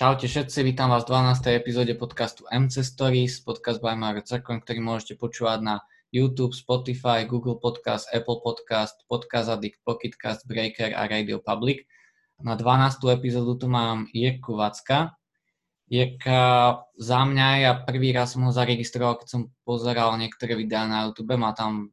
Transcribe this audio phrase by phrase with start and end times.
[0.00, 1.60] Čaute všetci, vítam vás v 12.
[1.60, 7.60] epizóde podcastu MC Stories, podcast by Mario Cerkon, ktorý môžete počúvať na YouTube, Spotify, Google
[7.60, 11.84] Podcast, Apple Podcast, Podcast Addict, Pocketcast, Breaker a Radio Public.
[12.40, 12.96] Na 12.
[13.12, 15.20] epizódu tu mám Jirku Vacka.
[15.92, 16.40] Jirka
[16.96, 21.36] za mňa, ja prvý raz som ho zaregistroval, keď som pozeral niektoré videá na YouTube,
[21.36, 21.92] má tam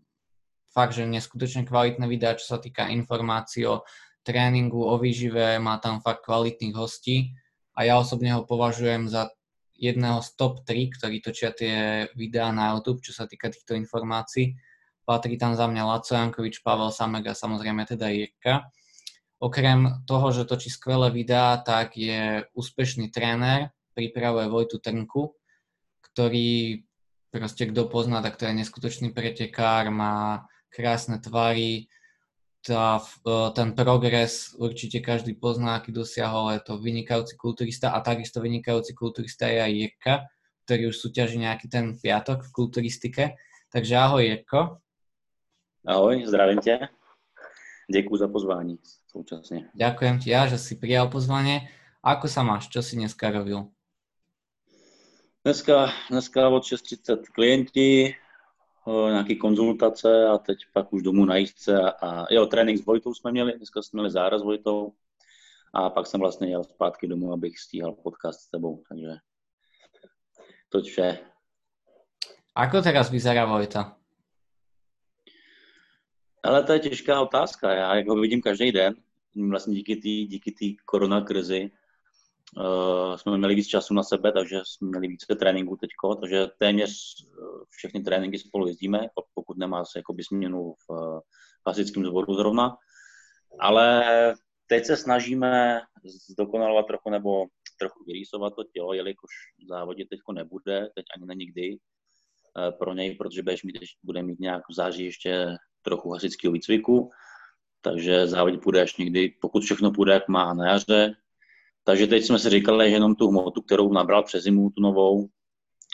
[0.71, 3.83] fakt, že neskutočne kvalitné videá, čo sa týka informácií o
[4.23, 7.35] tréninku, o výžive, má tam fakt kvalitných hostí
[7.77, 9.29] a ja osobne ho považujem za
[9.77, 14.57] jedného z top 3, ktorí točia tie videá na YouTube, čo sa týka týchto informácií.
[15.05, 18.73] Patrí tam za mňa Laco Jankovič, Pavel Samek a samozrejme teda Jirka.
[19.37, 25.37] Okrem toho, že točí skvelé videá, tak je úspešný tréner, pripravuje Vojtu Trnku,
[26.01, 26.81] ktorý
[27.29, 31.85] proste kto pozná, tak to je neskutočný pretekár, má krásne tvary,
[32.67, 38.43] tá, e, ten progres určite každý pozná, aký dosiahol, je to vynikajúci kulturista a takisto
[38.43, 40.13] vynikajúci kulturista je aj Jirka,
[40.67, 43.23] ktorý už súťaží nejaký ten piatok v kulturistike.
[43.71, 44.83] Takže ahoj Jirko.
[45.87, 46.79] Ahoj, zdravím tě.
[47.91, 49.71] Děkuji za pozvání současně.
[49.75, 51.71] Ďakujem ti ja, že si prijal pozvanie.
[52.03, 52.67] Ako sa máš?
[52.67, 53.71] Čo si dneska robil?
[55.47, 58.11] Dneska, dneska od 6.30 klienti,
[58.87, 63.13] nějaké konzultace a teď pak už domů na jízdce a, a jo, trénink s Vojtou
[63.13, 64.93] jsme měli, dneska jsme měli záraz s Vojtou
[65.73, 69.07] a pak jsem vlastně jel zpátky domů, abych stíhal podcast s tebou, takže
[70.69, 71.19] to vše.
[72.57, 73.93] Ako teraz vyzerá Vojta?
[76.43, 77.71] Ale to je těžká otázka.
[77.71, 78.95] Já jak ho vidím každý den,
[79.49, 81.71] vlastně díky té díky koronakrizi,
[82.55, 85.89] Uh, jsme měli víc času na sebe, takže jsme měli více tréninku teď,
[86.21, 91.19] takže téměř uh, všechny tréninky spolu jezdíme, pokud nemá se jakoby směnu v uh,
[91.63, 92.77] klasickém zboru zrovna.
[93.59, 94.03] Ale
[94.67, 95.81] teď se snažíme
[96.29, 97.45] zdokonalovat trochu nebo
[97.79, 99.31] trochu vyrýsovat to tělo, jelikož
[99.69, 101.77] závodě teď nebude, teď ani na nikdy
[102.79, 105.47] pro něj, protože budeš mít, bude mít nějak v září ještě
[105.81, 107.11] trochu hasičského výcviku,
[107.81, 111.13] takže závodě půjde až někdy, pokud všechno půjde, jak má na jaře,
[111.87, 115.27] takže teď jsme si říkali, že jenom tu hmotu, kterou nabral přes zimu, tu novou,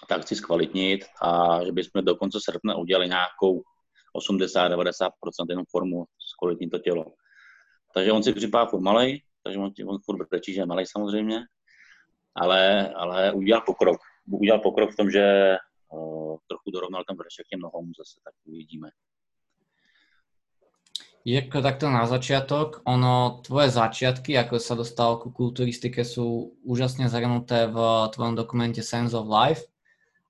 [0.09, 3.61] tak chci zkvalitnit a že bychom do konce srpna udělali nějakou
[4.17, 5.09] 80-90%
[5.49, 7.05] jenom formu, zkvalitnit to tělo.
[7.93, 11.39] Takže on si připadá furt malej, takže on, on furt brečí, že je malej samozřejmě,
[12.35, 14.01] ale, ale udělal pokrok.
[14.31, 15.55] Udělal pokrok v tom, že
[15.89, 18.89] uh, trochu dorovnal ten vršek těm nohom zase, tak uvidíme.
[21.23, 27.71] Jirko, takto na začiatok, ono, tvoje začiatky, ako sa dostal ku kulturistike, sú úžasne zhrnuté
[27.71, 27.79] v
[28.11, 29.63] tvojom dokumente Sense of Life,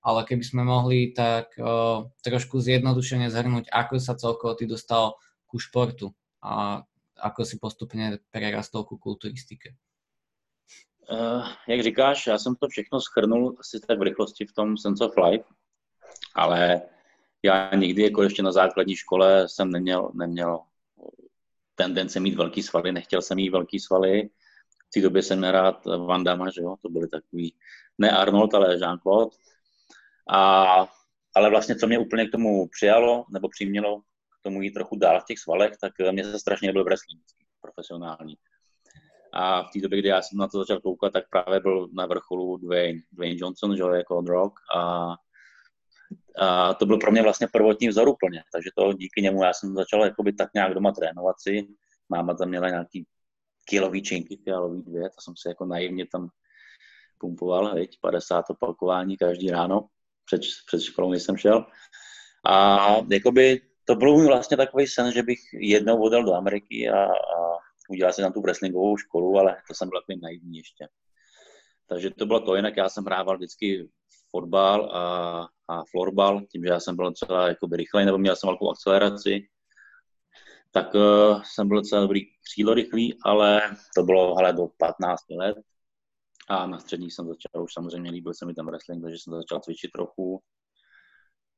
[0.06, 5.18] ale keby sme mohli tak uh, trošku zjednodušene zhrnúť, ako sa celkovo ty dostal
[5.50, 6.14] ku športu
[6.46, 6.86] a
[7.18, 9.74] ako si postupně prerastol ku kulturistike.
[11.10, 15.06] Uh, jak říkáš, já jsem to všechno schrnul asi tak v rychlosti v tom Sense
[15.06, 15.46] of Life,
[16.36, 16.82] ale
[17.44, 20.60] já nikdy jako ještě na základní škole jsem neměl, neměl
[21.76, 24.30] tendence mít velký svaly, nechtěl jsem mít velký svaly.
[24.88, 27.56] V té době jsem nerád Van Damme, že jo, to byly takový,
[27.98, 29.30] ne Arnold, ale Jean-Claude.
[30.30, 30.88] A,
[31.36, 35.20] ale vlastně, co mě úplně k tomu přijalo, nebo přimělo k tomu jít trochu dál
[35.22, 37.24] v těch svalech, tak mě se strašně nebyl wrestling
[37.62, 38.36] profesionální.
[39.34, 42.06] A v té době, kdy já jsem na to začal koukat, tak právě byl na
[42.06, 45.16] vrcholu Dwayne, Dwayne Johnson, že jako Rock a
[46.40, 49.76] a to byl pro mě vlastně prvotní vzor úplně, takže to díky němu já jsem
[49.76, 51.68] začal jakoby tak nějak doma trénovat si.
[52.10, 53.06] Máma tam měla nějaký
[53.66, 56.30] kilový činky, fialový dvě, to jsem si jako naivně tam
[57.18, 59.88] pumpoval, hej, 50 opakování každý ráno,
[60.26, 61.66] před, před školou, než jsem šel.
[62.46, 67.58] A jakoby to byl vlastně takový sen, že bych jednou odjel do Ameriky a, a
[67.90, 70.88] udělal si tam tu wrestlingovou školu, ale to jsem byl takový naivní ještě.
[71.88, 73.90] Takže to bylo to, jinak já jsem hrával vždycky
[74.32, 78.48] fotbal a, a florbal, tím, že já jsem byl docela jakoby rychlej, nebo měl jsem
[78.48, 79.48] velkou akceleraci,
[80.72, 83.62] tak uh, jsem byl docela dobrý křídlo rychlý, ale
[83.96, 85.58] to bylo hele, do 15 let.
[86.50, 89.60] A na střední jsem začal, už samozřejmě líbil se mi ten wrestling, takže jsem začal
[89.60, 90.42] cvičit trochu.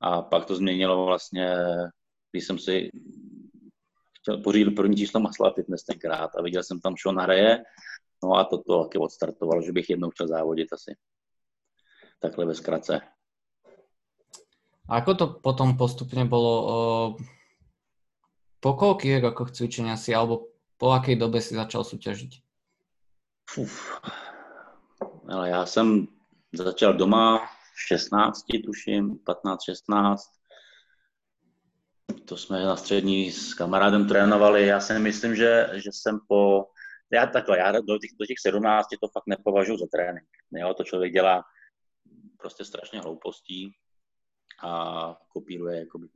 [0.02, 1.56] A pak to změnilo vlastně,
[2.31, 2.90] když jsem si
[4.22, 7.63] chtěl pořídit první číslo Masla Fitness tenkrát a viděl jsem tam Sean hraje,
[8.24, 10.96] no a to to taky odstartovalo, že bych jednou chtěl závodit asi
[12.19, 13.02] takhle ve zkratce.
[14.86, 16.54] A ako to potom postupne bolo?
[18.62, 22.42] Po koľkých rokoch cvičenia si, alebo po akej dobe si začal súťažiť?
[23.58, 24.02] Uf.
[25.30, 26.08] Ale já jsem
[26.54, 27.46] začal doma
[27.76, 30.18] v 16, tuším, 15-16.
[32.26, 34.66] To jsme na střední s kamarádem trénovali.
[34.66, 36.66] Já si myslím, že, že jsem po
[37.14, 40.30] já takhle, já do těch, do těch 17 to fakt nepovažuji za trénink.
[40.52, 41.44] Jo, to člověk dělá
[42.38, 43.76] prostě strašně hloupostí
[44.63, 46.07] a kopíruje jakoby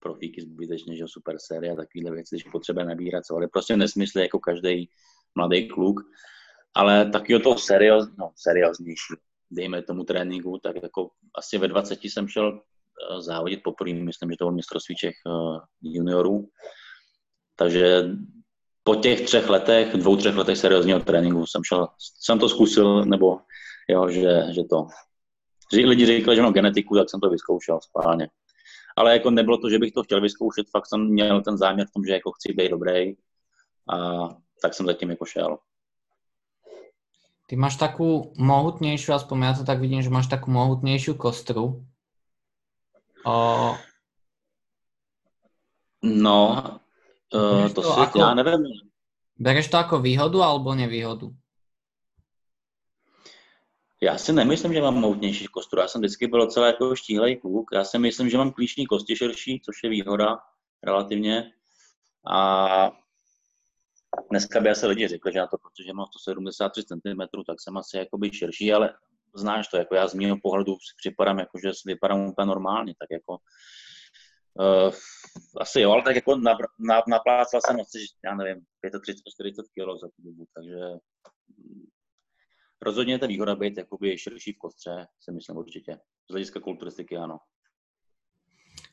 [0.00, 4.22] profíky zbytečně, že super série a takovéhle věci, když potřebuje nabírat, co, ale prostě nesmysly
[4.22, 4.90] jako každý
[5.34, 6.00] mladý kluk.
[6.74, 9.14] Ale taky toho serióz, no, serióznější,
[9.50, 14.36] dejme tomu tréninku, tak jako asi ve 20 jsem šel uh, závodit poprvé, myslím, že
[14.36, 16.48] to byl mistrovství Čech uh, juniorů.
[17.56, 18.02] Takže
[18.82, 23.40] po těch třech letech, dvou, třech letech seriózního tréninku jsem šel, jsem to zkusil, nebo
[23.88, 24.86] jo, že, že to,
[25.72, 28.28] lidi říkali, že mám genetiku, tak jsem to vyzkoušel spálně.
[28.96, 31.90] Ale jako nebylo to, že bych to chtěl vyzkoušet, fakt jsem měl ten záměr v
[31.90, 33.14] tom, že jako chci být dobrý
[33.90, 34.28] a
[34.62, 35.58] tak jsem zatím jako šel.
[37.48, 41.80] Ty máš takú mohutnejšiu, aspoň ja to tak vidím, že máš takú mohutnejšiu kostru.
[43.24, 43.36] O...
[46.04, 46.38] No,
[47.32, 48.68] uh, to, to si, ako, já nevím.
[49.38, 51.32] Bereš to jako výhodu alebo nevýhodu?
[54.02, 55.80] Já si nemyslím, že mám mohutnější kostru.
[55.80, 57.70] Já jsem vždycky byl celé jako štíhlej kluk.
[57.72, 60.38] Já si myslím, že mám klíční kosti širší, což je výhoda
[60.82, 61.52] relativně.
[62.30, 62.90] A
[64.30, 67.96] dneska by asi lidi řekli, že na to, protože mám 173 cm, tak jsem asi
[67.96, 68.94] jakoby širší, ale
[69.34, 73.08] znáš to, jako já z mého pohledu si připadám, jako, že vypadám úplně normálně, tak
[73.10, 73.38] jako
[74.54, 74.94] uh,
[75.60, 76.40] asi jo, ale tak jako
[77.08, 79.12] naplácal jsem asi, já nevím, 35-40
[79.52, 80.78] kg za tu dobu, takže
[82.82, 85.98] rozhodně je to výhoda být jakoby širší v kostře, si myslím určitě.
[86.28, 87.38] Z hlediska kulturistiky ano.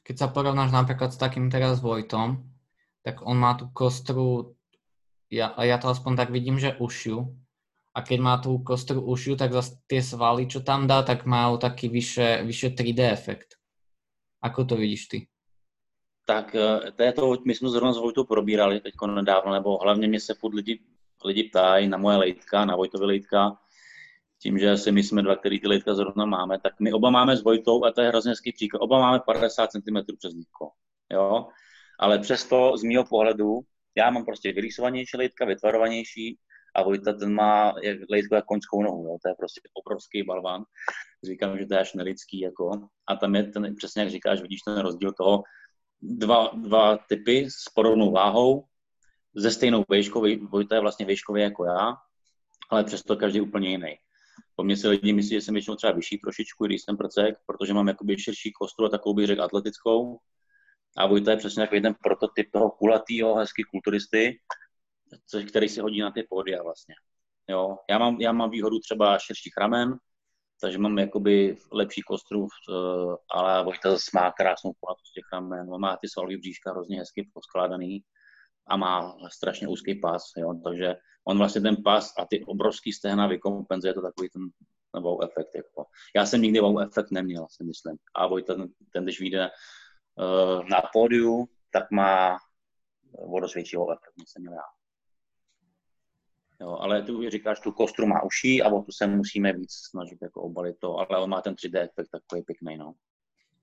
[0.05, 2.45] Keď sa porovnáš napríklad s takým teraz Vojtom,
[3.01, 4.55] tak on má tú kostru
[5.31, 7.33] ja, ja to aspoň tak vidím, že ušiu.
[7.95, 11.55] A keď má tú kostru ušiu, tak zase tie svaly, čo tam dá, tak majú
[11.55, 13.55] taký vyše, vyše 3D efekt.
[14.43, 15.19] Ako to vidíš ty?
[16.27, 20.07] Tak eh, to je to, my jsme zrovna s Vojtou probírali teď nedávno, nebo hlavně
[20.07, 20.79] mě se furt lidi,
[21.25, 23.57] lidi ptají na moje lejtka, na Vojtové lejtka,
[24.45, 27.37] tím, že si my jsme dva, který ty lejtka zrovna máme, tak my oba máme
[27.37, 30.69] s Vojtou, a to je hrozně hezký příklad, oba máme 50 cm přes lítko,
[31.13, 31.47] jo,
[31.99, 33.59] ale přesto z mého pohledu
[33.97, 36.37] já mám prostě vyrýsovanější lejtka, vytvarovanější
[36.75, 39.17] a Vojta ten má jak, lejtko jak koňskou nohu, jo.
[39.23, 40.63] to je prostě obrovský balván.
[41.23, 42.71] Říkám, že to je až nelidský, jako.
[43.07, 45.43] A tam je ten, přesně jak říkáš, vidíš ten rozdíl toho,
[46.01, 48.65] dva, dva typy s podobnou váhou,
[49.35, 51.95] ze stejnou výškou, Vojta je vlastně výškově jako já,
[52.69, 53.97] ale přesto každý úplně jiný.
[54.55, 57.73] Po mně se lidi myslí, že jsem většinou třeba vyšší trošičku, když jsem prcek, protože
[57.73, 60.19] mám jakoby širší kostru a takovou bych řekl atletickou,
[60.97, 64.39] a Vojta je přesně takový ten prototyp toho kulatýho, hezky kulturisty,
[65.49, 66.95] který si hodí na ty pódia vlastně.
[67.49, 67.77] Jo.
[67.89, 69.97] Já, mám, já mám výhodu třeba širších ramen,
[70.61, 75.81] takže mám jakoby lepší kostru, eh, ale Vojta zase má krásnou kulatost těch ramen, on
[75.81, 78.03] má ty svalový bříška hrozně hezky poskládaný
[78.67, 80.53] a má strašně úzký pas, jo.
[80.63, 80.95] takže
[81.27, 84.41] on vlastně ten pas a ty obrovský stehna vykompenzuje to takový ten,
[85.01, 85.55] wow efekt.
[85.55, 85.85] Jako.
[86.15, 87.95] Já jsem nikdy wow efekt neměl, si myslím.
[88.15, 89.49] A Vojta, ten, ten když vyjde
[90.19, 92.37] Eh, na pódiu, tak má
[93.11, 94.61] o většího efekt, jsem já.
[96.61, 100.17] Jo, ale tu říkáš, tu kostru má uší a o tu se musíme víc snažit
[100.21, 102.93] jako obalit to, ale on má ten 3D efekt takový pěkný, no.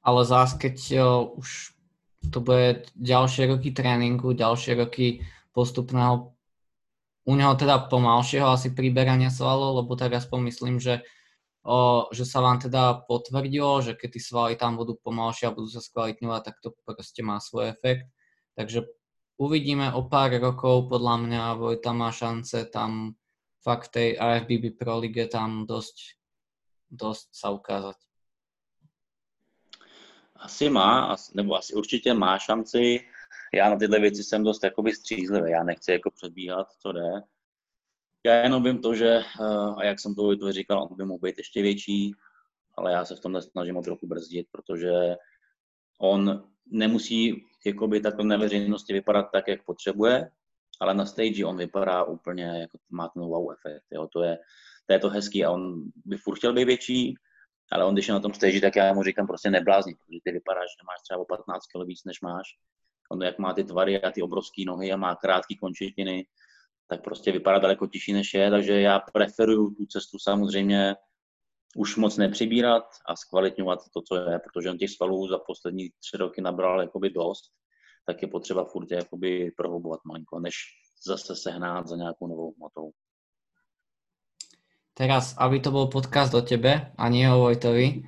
[0.03, 1.75] Ale zás, keď jo, už
[2.31, 6.33] to bude ďalšie roky tréningu, ďalšie roky postupného
[7.23, 11.07] u neho teda pomalšieho asi priberania svalov, lebo tak aspoň myslím, že
[11.63, 15.70] o, že sa vám teda potvrdilo, že keď tí svaly tam budú pomalšie a budú
[15.70, 18.11] sa skvalitňovať, tak to proste má svoj efekt.
[18.58, 18.91] Takže
[19.39, 23.15] uvidíme o pár rokov, podľa mňa Vojta má šance tam
[23.63, 26.19] fakt tej AFBB Pro Lige tam dosť,
[26.91, 28.12] dosť sa ukázať.
[30.43, 33.01] Asi má, nebo asi určitě má šanci.
[33.55, 37.22] Já na tyhle věci jsem dost jakoby střízlivý, já nechci jako předbíhat, co jde,
[38.27, 41.19] já jenom vím to, že, eh, a jak jsem to, to říkal, on by mohl
[41.19, 42.15] být ještě větší,
[42.75, 45.17] ale já se v tomhle snažím od trochu brzdit, protože
[45.99, 50.31] on nemusí jakoby takhle na veřejnosti vypadat tak, jak potřebuje,
[50.81, 54.39] ale na stage on vypadá úplně, jako má ten wow efekt, jo, to je,
[54.87, 57.15] to je to hezký a on by furt chtěl být větší,
[57.71, 60.33] ale on když je na tom stage, tak já mu říkám prostě neblázni, protože ty
[60.33, 62.49] vypadáš, že máš třeba o 15 kg víc, než máš.
[63.11, 66.27] On jak má ty tvary a ty obrovské nohy a má krátké končetiny,
[66.89, 70.97] tak prostě vypadá daleko těžší, než je, takže já preferuju tu cestu samozřejmě
[71.77, 76.17] už moc nepřibírat a zkvalitňovat to, co je, protože on těch svalů za poslední tři
[76.17, 77.45] roky nabral jakoby dost,
[78.07, 80.55] tak je potřeba furt jakoby prohlubovat malinko, než
[81.07, 82.91] zase sehnát za nějakou novou hmotou.
[84.93, 88.05] Teraz, aby to bol podcast o tebe a nie o Vojtovi.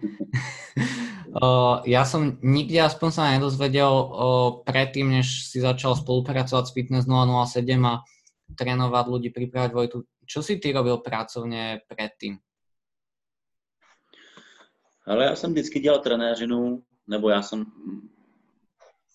[1.88, 3.92] ja som nikdy aspoň sa nedozvedel
[4.68, 8.04] predtým, než si začal spolupracovať s Fitness 007 a
[8.52, 9.96] trénovať ľudí, pripravať Vojtu.
[10.28, 12.38] Čo si ty robil pracovně předtím?
[15.06, 17.64] Ale já jsem vždycky dělal trenéřinu, nebo já jsem,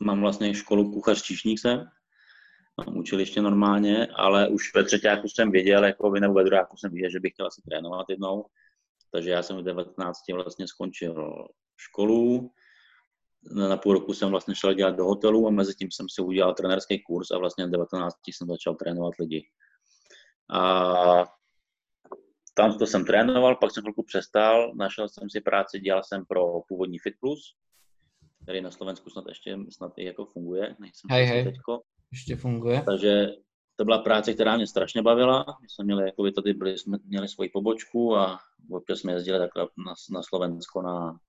[0.02, 1.90] mám vlastně školu kuchař číšník jsem,
[2.88, 6.92] mám učiliště normálně, ale už ve třetíku jsem věděl, jako by, nebo ve druháku jsem
[6.92, 8.46] věděl, že bych chtěl asi trénovat jednou.
[9.12, 12.52] Takže já jsem v 19 vlastně skončil školu,
[13.70, 16.54] na půl roku jsem vlastně šel dělat do hotelu a mezi tím jsem si udělal
[16.54, 19.50] trenerský kurz a vlastně v 19 jsem začal trénovat lidi.
[20.52, 21.26] A
[22.54, 26.62] tam to jsem trénoval, pak jsem chvilku přestal, našel jsem si práci, dělal jsem pro
[26.68, 27.56] původní Fit Plus,
[28.44, 31.44] který na Slovensku snad ještě snad i jako funguje, nejsem hej, hej.
[31.44, 31.82] teďko.
[32.12, 32.84] Ještě funguje.
[32.86, 33.28] Takže
[33.76, 35.46] to byla práce, která mě strašně bavila.
[35.62, 38.40] My jsme měli, jako by tady byli, jsme měli svoji pobočku a
[38.72, 41.20] občas jsme jezdili takhle na, na Slovensko na,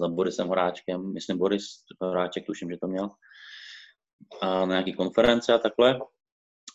[0.00, 1.64] za Borisem Horáčkem, myslím Boris
[2.00, 3.10] Horáček, tuším, že to měl,
[4.40, 5.98] a na nějaký konference a takhle.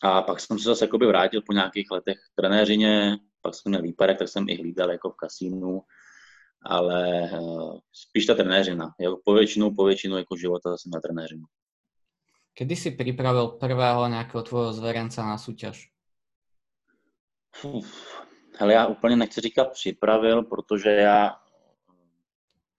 [0.04, 4.20] A pak jsem se zase jakoby vrátil po nějakých letech trenéřině, pak jsem měl výpadek,
[4.20, 5.82] tak jsem i hlídal jako v kasínu,
[6.66, 8.90] ale uh, spíš ta trenéřina.
[9.00, 11.44] Jako po většinu jako života jsem na trenéřinu.
[12.54, 15.94] Kedy si připravil prvého nějakého tvojho zverence na soutěž?
[18.58, 21.36] hele, já úplně nechci říkat připravil, protože já...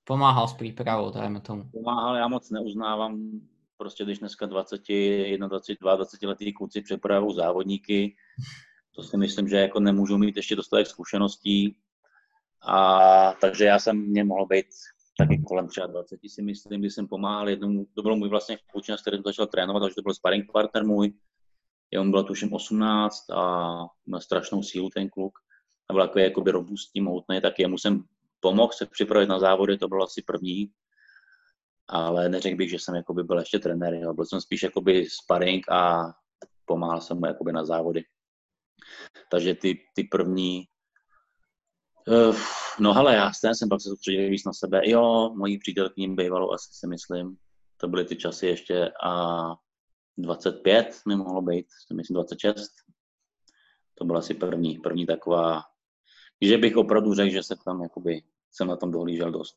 [0.04, 1.70] Pomáhal s přípravou, dajme tomu.
[1.72, 3.40] Pomáhal, já moc neuznávám,
[3.76, 8.16] prostě když dneska 20, 21, 22, 20 letý kluci připravují závodníky,
[8.94, 11.76] to si myslím, že jako nemůžu mít ještě dostatek zkušeností.
[12.66, 14.66] A takže já jsem mě mohl být
[15.18, 18.99] taky kolem třeba 20 si myslím, když jsem pomáhal jednomu, to byl můj vlastně klučina,
[18.99, 21.12] s kterým začal trénovat, takže to byl sparring partner můj.
[22.00, 23.73] On byl tuším 18 a
[24.06, 25.38] měl strašnou sílu ten kluk.
[25.90, 28.04] A byl takový jakoby robustní, mohutný, tak jemu jsem
[28.40, 30.71] pomohl se připravit na závody, to bylo asi první.
[31.88, 34.14] Ale neřekl bych, že jsem jakoby byl ještě trenér, jo.
[34.14, 36.12] byl jsem spíš jakoby sparring a
[36.64, 38.04] pomáhal jsem mu jakoby na závody.
[39.30, 40.64] Takže ty, ty první
[42.08, 42.37] Uh,
[42.80, 44.80] no hele, já jsem, pak se soustředil víc na sebe.
[44.84, 47.37] Jo, mojí přítelkyní bývalou asi si myslím.
[47.76, 49.46] To byly ty časy ještě a
[50.18, 52.70] 25 mi mohlo být, myslím 26.
[53.94, 55.62] To byla asi první, první taková,
[56.40, 59.56] že bych opravdu řekl, že se tam jakoby, jsem na tom dohlížel dost.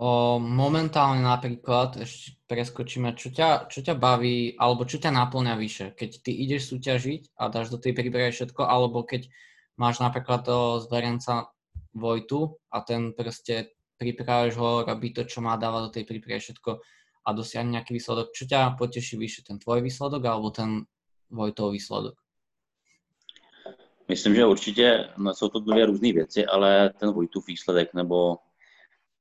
[0.00, 5.92] O, momentálne napríklad, ešte preskočíme, čo ťa, čo ťa baví, alebo čo ťa naplňa vyše,
[5.92, 9.28] keď ty ideš súťažiť a dáš do tej prípravy všetko, alebo keď
[9.76, 11.50] máš napríklad toho zverenca
[11.94, 16.80] Vojtu a ten proste pripravíš ho, robí to, čo má, dáva do tej prípravy všetko
[17.26, 18.32] a dosiahne nejaký výsledok.
[18.32, 20.86] Čo ťa poteší vyššie, ten tvoj výsledok alebo ten
[21.30, 22.16] Vojtov výsledok?
[24.08, 28.36] Myslím, že určitě no, jsou to dvě různé věci, ale ten Vojtův výsledek nebo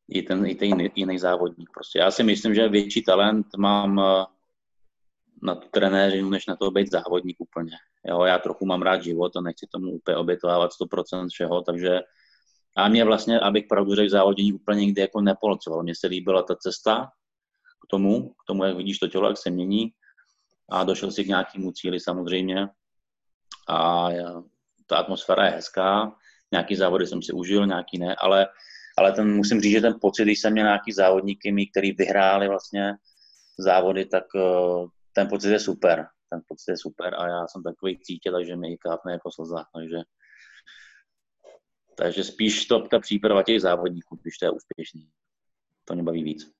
[0.10, 1.70] i ten, i ten jiný, jiný závodník.
[1.74, 4.26] Prostě já si myslím, že větší talent mám eh,
[5.42, 7.72] na tu trenéřinu, než na to být závodník úplně.
[8.08, 12.00] Jo, já trochu mám rád život a nechci tomu úplně obětovávat 100% všeho, takže
[12.78, 15.84] a mě vlastně, abych pravdu řekl, závodění úplně nikdy jako nepolcoval.
[15.84, 17.12] Mně se líbila ta cesta
[17.84, 19.92] k tomu, k tomu, jak vidíš to tělo, jak se mění.
[20.70, 22.68] A došel si k nějakému cíli samozřejmě.
[23.70, 24.10] A
[24.88, 26.16] ta atmosféra je hezká,
[26.52, 28.48] nějaký závody jsem si užil, nějaký ne, ale,
[28.98, 32.48] ale ten, musím říct, že ten pocit, když jsem měl nějaký závodníky, mý, který vyhráli
[32.48, 32.94] vlastně
[33.60, 38.00] závody, tak eh, ten pocit je super ten pocit je super a já jsem takový
[38.00, 39.98] cítě, takže mi kápne jako slza, takže
[42.00, 45.10] takže spíš to ta příprava těch závodníků, když to je úspěšný.
[45.86, 46.52] To mě baví víc.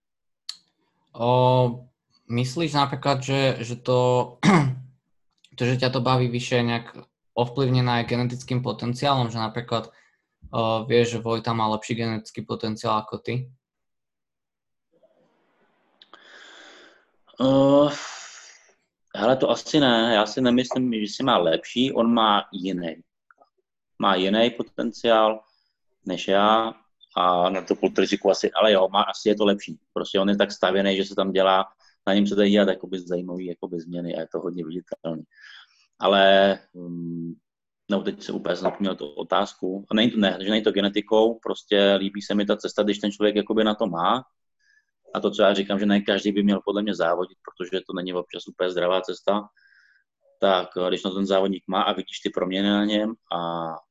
[1.14, 1.88] O,
[2.30, 4.38] myslíš například, že, že to,
[5.56, 6.98] to, že ťa to baví vyše nějak
[7.34, 9.92] ovplyvnené genetickým potenciálom, že například
[10.52, 13.52] o, vieš, že Vojta má lepší genetický potenciál jako ty?
[17.40, 17.92] Uh,
[19.16, 20.12] Hele, to asi ne.
[20.14, 23.04] Já si nemyslím, že si má lepší, on má jiný.
[24.00, 25.40] Má jiný potenciál
[26.06, 26.74] než já
[27.18, 29.80] a na to kulturistiku asi, ale jo, má, asi je to lepší.
[29.94, 31.66] Prostě on je tak stavěný, že se tam dělá,
[32.08, 35.24] na něm se dají dělat jakoby zajímavý jakoby změny a je to hodně viditelný.
[36.00, 37.36] Ale um,
[37.92, 39.86] no teď se úplně zapomněl tu otázku.
[39.92, 43.00] A není to, ne, že není to genetikou, prostě líbí se mi ta cesta, když
[43.00, 44.24] ten člověk jakoby na to má
[45.14, 47.94] a to, co já říkám, že ne každý by měl podle mě závodit, protože to
[47.94, 49.42] není občas úplně zdravá cesta,
[50.40, 53.40] tak eh, když na ten závodník má a vidíš ty proměny na něm a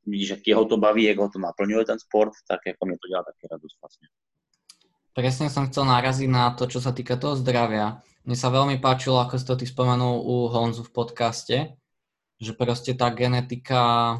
[0.06, 3.08] vidíš, jak jeho to baví, jak ho to naplňuje ten sport, tak jako mě to
[3.08, 4.08] dělá taky radost vlastně.
[5.18, 8.06] Presne som chcel naraziť na to, čo sa týka toho zdravia.
[8.22, 11.56] Mne sa veľmi páčilo, ako si to ty spomenul u Honzu v podcaste,
[12.38, 14.14] že proste tá genetika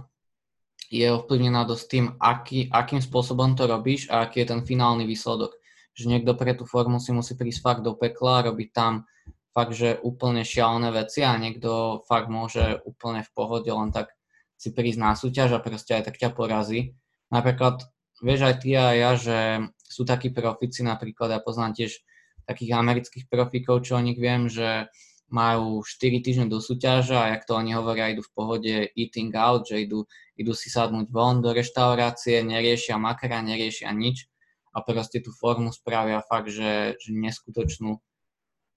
[0.90, 5.54] je ovplyvnená dosť tým, aký, akým spôsobom to robíš a aký je ten finálny výsledok
[5.98, 9.02] že niekto pre tú formu si musí prísť fakt do pekla, robiť tam
[9.50, 14.14] fakt, že úplne šialené veci a niekto fakt môže úplne v pohode len tak
[14.54, 16.94] si prísť na súťaž a proste aj tak ťa porazí.
[17.34, 17.82] Napríklad,
[18.22, 21.98] vieš aj ty a ja, že sú takí profici, napríklad ja poznám tiež
[22.46, 24.86] takých amerických profíkov, čo o nich viem, že
[25.28, 29.66] majú 4 týždne do súťaže a jak to oni hovoria, idú v pohode eating out,
[29.66, 30.06] že idú,
[30.38, 34.30] idú si sadnúť von do reštaurácie, neriešia makra, neriešia nič
[34.74, 38.00] a proste tú formu spravia fakt, že, že neskutočnú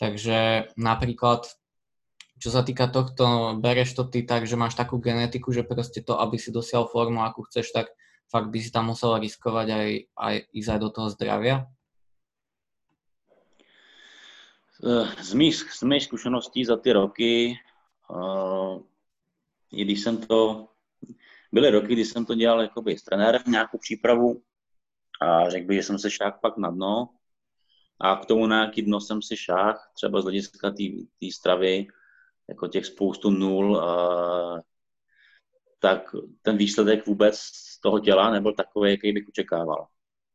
[0.01, 1.45] Takže napríklad,
[2.41, 6.17] čo sa týka tohto, bereš to ty tak, že máš takú genetiku, že proste to,
[6.17, 7.93] aby si dosial formu, akú chceš, tak
[8.25, 11.55] fakt by si tam musel riskovať aj, aj ísť aj do toho zdravia?
[15.21, 17.53] Z mých, z mých zkušeností za ty roky,
[18.09, 18.81] uh,
[19.69, 20.65] i když jsem to,
[21.53, 24.41] byly roky, kdy jsem to dělal jakoby s trenérem nějakou přípravu
[25.21, 27.09] a řekl bych, že jsem se šák pak na dno,
[27.99, 30.71] a k tomu na jaký dno jsem si šách, třeba z hlediska
[31.19, 31.87] té stravy,
[32.49, 34.61] jako těch spoustu nul, a,
[35.79, 39.87] tak ten výsledek vůbec z toho těla nebyl takový, jaký bych očekával.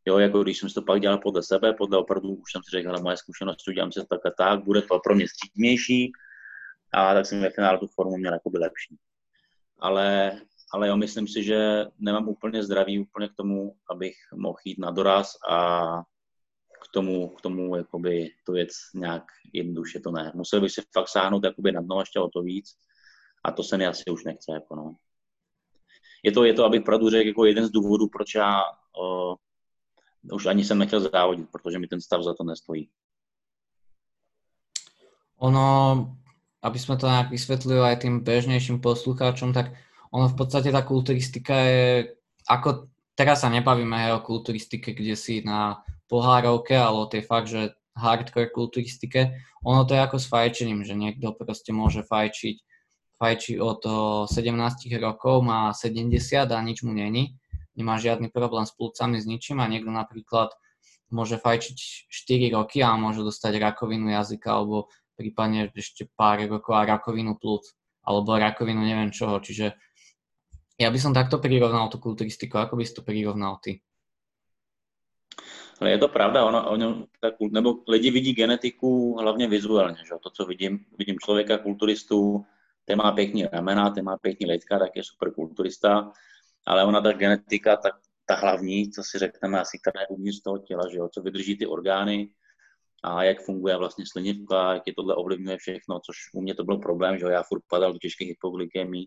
[0.06, 2.70] Jo, jako když jsem si to pak dělal podle sebe, podle opravdu už jsem si
[2.70, 6.12] řekl, ale moje zkušenost, udělám to tak a tak, bude to pro mě střídnější
[6.92, 8.98] a tak jsem ve finále tu formu měl jakoby lepší.
[9.78, 10.32] Ale,
[10.72, 14.90] ale jo, myslím si, že nemám úplně zdraví úplně k tomu, abych mohl jít na
[14.90, 15.58] doraz a
[16.82, 20.32] k tomu, k tomu jakoby tu věc nějak jednoduše to ne.
[20.34, 22.66] Musel bych si fakt sáhnout jakoby na dno ještě o to víc
[23.44, 24.52] a to se mi asi už nechce.
[24.52, 24.96] Jako no.
[26.24, 28.62] je, to, je to, abych pravdu řekl, jako jeden z důvodů, proč já
[29.02, 29.36] o,
[30.32, 32.90] už ani jsem nechtěl závodit, protože mi ten stav za to nestojí.
[35.36, 36.16] Ono,
[36.64, 39.76] aby sme to nejak vysvetlili aj tým bežnejším poslucháčom, tak
[40.16, 42.16] ono v podstate tá kulturistika je,
[42.48, 47.52] ako teraz sa nebavíme aj o kulturistike, kde si na pohárovke, ale o tej fakt,
[47.52, 49.36] že hardcore kulturistike.
[49.68, 52.56] Ono to je ako s fajčením, že niekto proste môže fajčiť,
[53.20, 53.84] fajči od
[54.28, 54.32] 17
[54.96, 57.36] rokov, má 70 a nič mu není,
[57.76, 60.56] nemá žiadny problém s plúcami, s ničím a niekto napríklad
[61.12, 66.88] môže fajčiť 4 roky a môže dostať rakovinu jazyka alebo prípadne ešte pár rokov a
[66.88, 67.76] rakovinu plúc
[68.06, 69.74] alebo rakovinu neviem čoho, čiže
[70.76, 73.80] ja by som takto prirovnal tú kulturistiku, ako by si to prirovnal ty?
[75.80, 76.88] Ale je to pravda, ono, ono
[77.20, 80.14] tak, nebo lidi vidí genetiku hlavně vizuálně, že?
[80.22, 82.44] to, co vidím, vidím člověka kulturistu,
[82.84, 86.12] ten má pěkný ramena, ten má pěkný letka, tak je super kulturista,
[86.66, 87.94] ale ona ta genetika, tak
[88.26, 91.58] ta hlavní, co si řekneme, asi která je uvnitř toho těla, že jo, co vydrží
[91.58, 92.28] ty orgány
[93.02, 96.78] a jak funguje vlastně slinivka, jak je tohle ovlivňuje všechno, což u mě to byl
[96.78, 99.06] problém, že jo, já furt padal do těžkých hypoglykemí,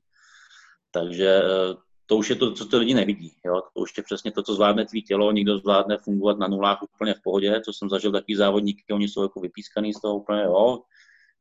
[0.91, 1.75] takže eh,
[2.05, 3.35] to už je to, co ty lidi nevidí.
[3.45, 3.61] Jo?
[3.73, 7.13] To už je přesně to, co zvládne tvý tělo, někdo zvládne fungovat na nulách úplně
[7.13, 10.79] v pohodě, co jsem zažil takový závodníky, oni jsou jako vypískaný z toho úplně, jo,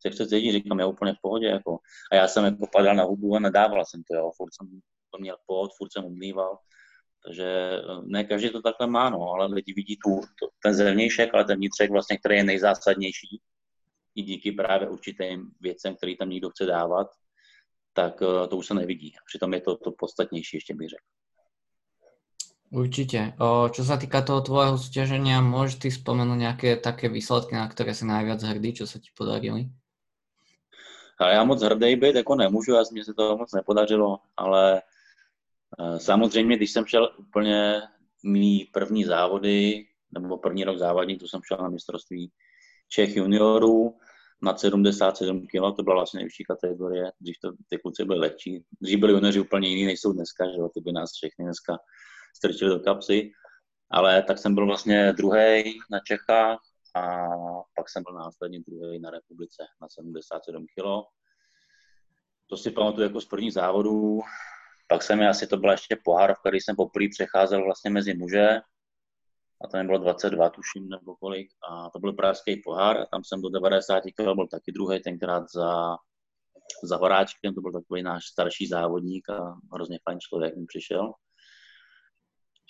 [0.01, 1.79] se chce cítit, říkám, já úplně v pohodě, jako.
[2.13, 4.81] A já jsem jako padal na hubu a nedával jsem to, jo, furt jsem
[5.11, 6.59] to měl pod, furt jsem umýval,
[7.27, 11.35] takže eh, ne každý to takhle má, no, ale lidi vidí tu, to, ten zevnějšek,
[11.35, 13.41] ale ten vnitřek vlastně, který je nejzásadnější,
[14.15, 17.11] i díky právě určitým věcem, který tam někdo chce dávat,
[17.93, 19.13] tak eh, to už se nevidí.
[19.27, 21.05] Přitom je to to podstatnější, ještě bych řekl.
[22.69, 23.33] Určite.
[23.41, 27.97] O, čo sa týka toho tvojho súťaženia, môžeš ty spomenúť nejaké také výsledky, na ktoré
[27.97, 29.73] si najviac hrdý, čo sa ti podarili?
[31.19, 34.83] A já moc hrdý být jako nemůžu, já mě se to moc nepodařilo, ale
[35.79, 37.83] e, samozřejmě, když jsem šel úplně
[38.25, 42.33] mý první závody, nebo první rok závodní, to jsem šel na mistrovství
[42.89, 43.97] Čech juniorů,
[44.43, 48.65] nad 77 kg, to byla vlastně nejvyšší kategorie, když to, ty kluci byly lehčí.
[48.81, 51.79] Dřív byli junioři úplně jiný, než jsou dneska, že jo, ty by nás všechny dneska
[52.37, 53.31] strčili do kapsy.
[53.91, 56.59] Ale tak jsem byl vlastně druhý na Čechách
[56.95, 57.29] a
[57.77, 61.09] pak jsem byl následně druhý na republice na 77 kg.
[62.51, 64.21] To si pamatuju jako z prvních závodů.
[64.89, 68.61] Pak jsem asi to byla ještě pohár, v který jsem poprvé přecházel vlastně mezi muže,
[69.65, 71.49] a to bylo 22, tuším, nebo kolik.
[71.71, 75.45] A to byl pražský pohár a tam jsem do 90 kg byl taky druhý, tenkrát
[75.55, 75.97] za,
[76.85, 81.13] za Horáčkem, to byl takový náš starší závodník a hrozně fajn člověk mi přišel.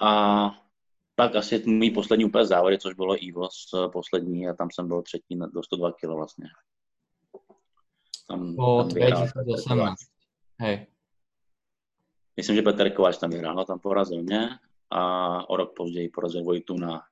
[0.03, 0.51] A
[1.15, 3.55] pak asi můj poslední úplně závody, což bylo Ivos
[3.93, 6.47] poslední a tam jsem byl třetí do 102 kg vlastně.
[8.29, 9.27] Tam, o, tam vyhrál,
[10.61, 10.87] Hej.
[12.37, 14.49] Myslím, že Petr Kováč tam vyhrál, no, tam porazil mě
[14.91, 15.03] a
[15.49, 17.03] o rok později porazil Vojtu na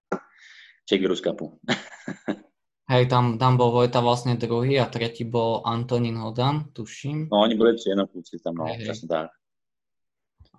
[0.88, 1.58] Czech Cupu.
[2.90, 7.26] Hej, tam, tam bol Vojta vlastne druhý a tretí bol Antonín Hodan, tuším.
[7.34, 9.34] No, oni boli kluci tam, no, hej, presne tak.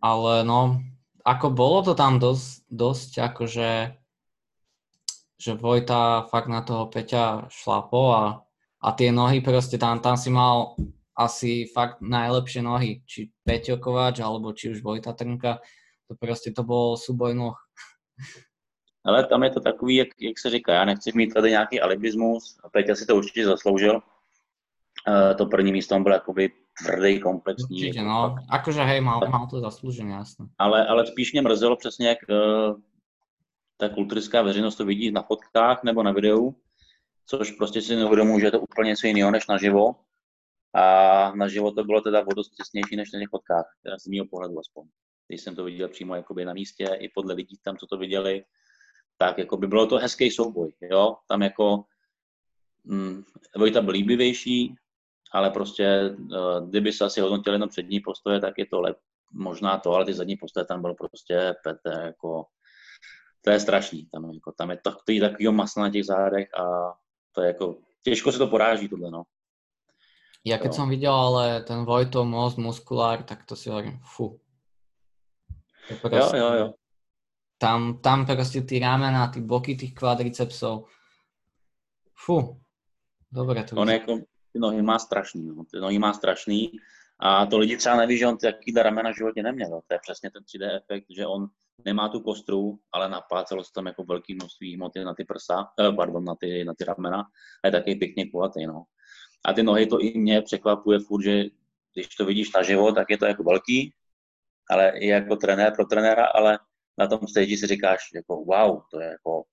[0.03, 0.83] Ale no,
[1.23, 3.69] ako bolo to tam dosť, dosť akože
[5.39, 10.15] že Vojta fakt na toho Peťa šlapo a, a a tie nohy proste tam, tam
[10.15, 10.77] si mal
[11.17, 15.57] asi fakt najlepšie nohy, či Peťo Kováč, alebo či už Vojta Trnka,
[16.07, 17.55] to prostě to bol súboj noh.
[19.05, 22.59] Ale tam je to takový, jak, jak se říká, já nechci mít tady nějaký alibismus,
[22.63, 23.95] a Peťa si to určitě zasloužil.
[25.07, 26.51] Uh, to první místo byl jakoby
[26.83, 27.77] tvrdý, komplexní.
[27.77, 28.35] Určitě, jako no.
[28.49, 30.45] Akože hej, mal, mal to zasloužené, jasné.
[30.57, 32.81] Ale, ale spíš mě mrzelo přesně, jak uh,
[33.77, 36.55] ta kulturistická veřejnost to vidí na fotkách nebo na videu,
[37.25, 39.95] což prostě si neuvědomuji, že je to úplně něco jiného než naživo.
[40.73, 44.25] A naživo to bylo teda o dost těsnější než na těch fotkách, teda z mého
[44.25, 44.87] pohledu aspoň.
[45.27, 48.43] Když jsem to viděl přímo jakoby na místě, i podle lidí tam, co to viděli,
[49.17, 51.83] tak jako by bylo to hezký souboj, jo, tam jako
[52.85, 53.23] hm,
[53.57, 54.75] Vojta byl líbivější,
[55.31, 58.97] ale prostě uh, kdyby se asi hodnotil jenom přední postoje, tak je to lep,
[59.33, 62.45] možná to, ale ty zadní postoje tam bylo prostě pete, jako
[63.41, 66.93] to je strašný, tam, jako, tam je je takovýho masla na těch zádech a
[67.31, 69.23] to je jako, těžko se to poráží tohle, no.
[70.47, 70.77] Ja keď jo.
[70.79, 74.39] som videl ale ten Vojto most, muskulár, tak to si hovorím, fu.
[76.01, 76.73] Proste, jo, jo, jo.
[77.57, 80.85] Tam, tam proste tí ramena, tí boky tých kvadricepsov,
[82.13, 82.61] fu,
[83.31, 84.17] dobre to On jako,
[84.53, 85.63] ty nohy má strašný, no.
[85.71, 86.71] ty nohy má strašný
[87.19, 89.69] a to lidi třeba neví, že on takovýhle ramena v životě neměl.
[89.69, 91.47] To je přesně ten 3D efekt, že on
[91.85, 95.91] nemá tu kostru, ale napácelo se tam jako velký množství hmoty na ty prsa, eh,
[95.91, 97.23] pardon, na ty, na ty ramena
[97.63, 98.83] a je taky pěkně kulatý, no.
[99.45, 101.43] A ty nohy to i mě překvapuje furt, že
[101.93, 103.93] když to vidíš naživo, tak je to jako velký,
[104.69, 106.59] ale i jako trenér pro trenéra, ale
[106.97, 109.43] na tom stage si říkáš jako wow, to je jako,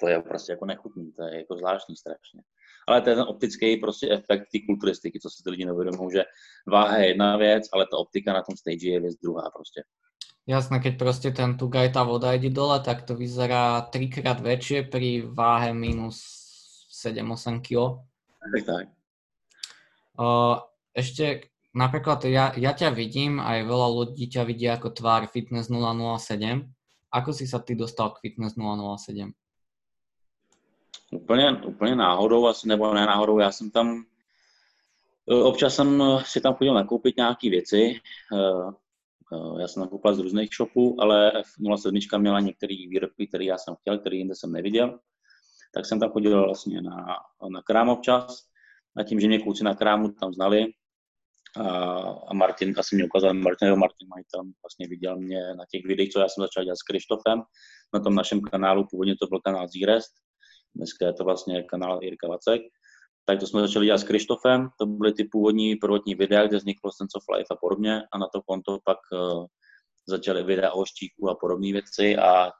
[0.00, 2.40] to je prostě jako nechutný, to je jako zvláštní strašně.
[2.88, 6.22] Ale to je ten optický prostě efekt té kulturistiky, co si ty lidi neuvědomují, že
[6.68, 9.82] váha je jedna věc, ale ta optika na tom stage je věc druhá prostě.
[10.44, 15.24] Jasné, keď proste ten Tugaj tá voda ide dole, tak to vyzerá trikrát väčšie pri
[15.24, 16.20] váhe minus
[16.92, 18.04] 7-8 kg.
[18.52, 18.84] Tak, tak.
[20.20, 20.60] Uh,
[20.92, 26.70] ešte napríklad ja, ja ťa vidím, aj veľa ľudí ťa vidí ako tvár Fitness 007.
[27.10, 29.34] Ako si sa ty dostal k Fitness 007?
[31.10, 34.04] Úplně, úplně náhodou, asi nebo ne náhodou, já jsem tam,
[35.26, 38.00] občas jsem si tam chodil nakoupit nějaké věci,
[39.58, 43.98] já jsem nakoupil z různých shopů, ale F07 měla některé výrobky, které já jsem chtěl,
[43.98, 44.98] které jinde jsem neviděl.
[45.74, 47.06] Tak jsem tam chodil vlastně na,
[47.48, 48.46] na krám občas
[48.96, 50.66] a tím, že mě kluci na krámu tam znali,
[51.56, 56.12] a, Martin, asi mě ukázal Martin, jo, Martin majitel vlastně viděl mě na těch videích,
[56.12, 57.42] co já jsem začal dělat s Krištofem,
[57.94, 60.12] na tom našem kanálu, původně to byl kanál Zírest,
[60.74, 62.62] dneska je to vlastně kanál Jirka Vacek,
[63.24, 66.92] tak to jsme začali dělat s Krištofem, to byly ty původní prvotní videa, kde vzniklo
[66.92, 69.46] Sense of Life a podobně a na to konto pak uh,
[70.06, 72.52] začaly videa o štíku a podobné věci a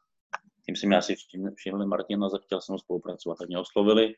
[0.67, 1.15] tím si mě asi
[1.57, 4.15] všimli Martin a chtěl jsem spolupracovat, tak mě oslovili.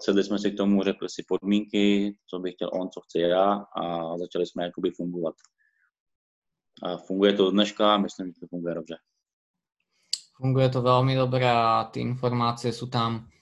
[0.00, 3.52] Sedli jsme si k tomu, řekli si podmínky, co bych chtěl on, co chce já
[3.52, 5.34] a začali jsme jakoby fungovat.
[6.82, 8.96] A funguje to dneška a myslím, že to funguje dobře.
[10.36, 13.32] Funguje to veľmi dobré a ty informácie sú tam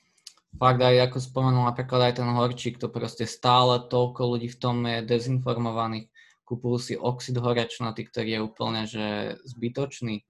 [0.55, 4.87] fakt aj ako spomenul napríklad aj ten horčík, to proste stále toľko ľudí v tom
[4.87, 6.07] je dezinformovaných.
[6.47, 9.07] Kúpujú si oxid horečnatý, ktorý je úplne že
[9.43, 10.23] zbytočný,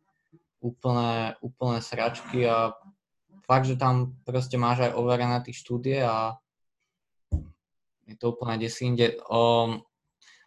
[0.64, 2.72] úplne, úplne sračky a
[3.44, 6.36] fakt, že tam proste máš aj overené tie štúdie a
[8.04, 9.16] je to úplne desinde.
[9.28, 9.80] Um,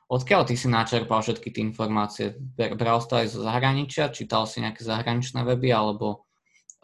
[0.10, 2.38] odkiaľ ty si načerpal všetky tie informácie?
[2.58, 4.14] Bral si to aj zo zahraničia?
[4.14, 6.26] Čítal si nejaké zahraničné weby alebo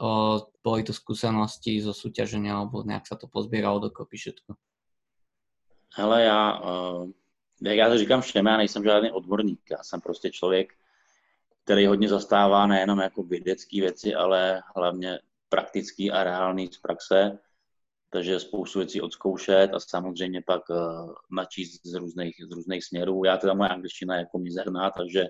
[0.01, 4.57] o, boli to skúsenosti zo súťaženia alebo nejak sa to pozbíralo dokopy všetko?
[5.93, 7.09] Hele, já, uh,
[7.61, 10.73] já to říkám všem, já nejsem žádný odborník, já jsem prostě člověk,
[11.63, 15.19] který hodně zastává nejenom jako vědecké věci, ale hlavně
[15.53, 17.39] praktický a reálný z praxe,
[18.09, 20.77] takže spoustu věcí odzkoušet a samozřejmě pak uh,
[21.31, 23.25] načíst z různých, z různých směrů.
[23.25, 25.25] Já teda moje angličtina je jako mizerná, takže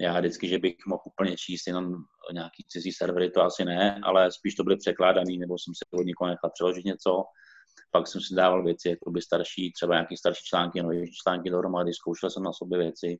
[0.00, 1.94] já vždycky, že bych mohl úplně číst jenom
[2.32, 6.06] nějaký cizí servery, to asi ne, ale spíš to byly překládaný, nebo jsem si od
[6.06, 7.24] někoho nechal přeložit něco.
[7.90, 11.94] Pak jsem si dával věci jako by starší, třeba nějaký starší články, nové články dohromady,
[11.94, 13.18] zkoušel jsem na sobě věci.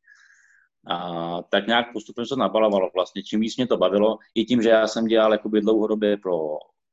[0.87, 3.22] A tak nějak postupně se nabalovalo vlastně.
[3.22, 6.38] Čím víc mě to bavilo, i tím, že já jsem dělal jakoby dlouhodobě pro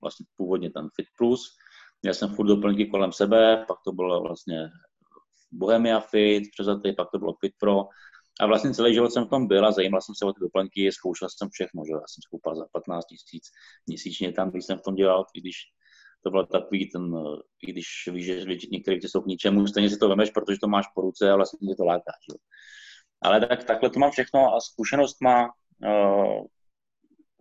[0.01, 1.55] vlastně původně ten Fit Plus,
[2.01, 4.69] měl jsem furt doplňky kolem sebe, pak to bylo vlastně
[5.51, 7.83] Bohemia Fit, přes pak to bylo Fit Pro
[8.39, 10.91] a vlastně celý život jsem v tom byl a zajímal jsem se o ty doplňky,
[10.91, 13.43] zkoušel jsem všechno, že já jsem skoupal za 15 tisíc
[13.87, 15.55] měsíčně tam, když jsem v tom dělal, i když
[16.23, 17.15] to bylo takový ten,
[17.67, 20.67] i když víš, že některé věci jsou k ničemu, stejně si to vemeš, protože to
[20.67, 22.37] máš po ruce a vlastně tě to láká, že?
[23.23, 26.45] Ale tak, takhle to mám všechno a zkušenost má uh,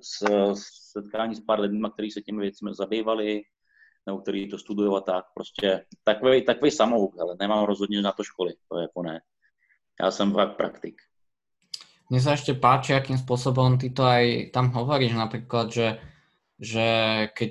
[0.01, 0.25] s,
[0.93, 3.43] setkání s pár lidmi, kteří se těmi věcmi zabývali,
[4.07, 5.25] nebo který to studují a tak.
[5.35, 9.21] Prostě takový, takový samouk, ale nemám rozhodně na to školy, to je jako ne.
[10.03, 11.03] Já jsem fakt praktik.
[12.13, 15.97] Mne sa ešte páči, akým spôsobom ty to aj tam hovoríš, napríklad, že,
[16.61, 16.87] že
[17.33, 17.51] keď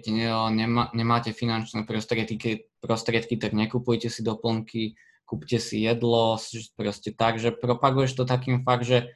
[0.53, 4.93] nemá, nemáte finančné prostriedky, prostriedky, tak nekupujte si doplnky,
[5.31, 6.35] kúpte si jedlo,
[6.75, 9.07] proste tak, že propaguješ to takým fakt, že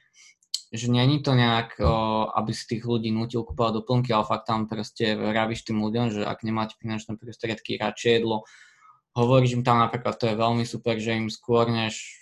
[0.76, 4.68] že není to nejak, o, aby si tých ľudí nutil kúpovať doplnky, ale fakt tam
[4.68, 8.44] proste vravíš tým ľuďom, že ak nemáte finančné prostriedky, radšej jedlo.
[9.16, 12.20] Hovoríš im tam napríklad, to je veľmi super, že im skôr než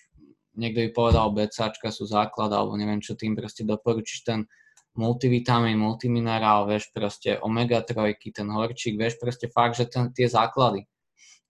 [0.53, 4.45] niekto by povedal BCAčka sú základ, alebo neviem čo, tým proste doporučíš ten
[4.93, 10.85] multivitamín, multiminerál, vieš, proste omega-3, ten horčík, vieš, proste fakt, že ten, tie základy.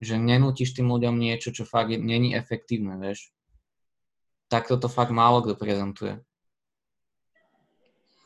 [0.04, 3.32] Že nenútiš tým ľuďom niečo, čo fakt není efektívne, vieš.
[4.52, 6.20] Tak toto fakt málo kdo prezentuje.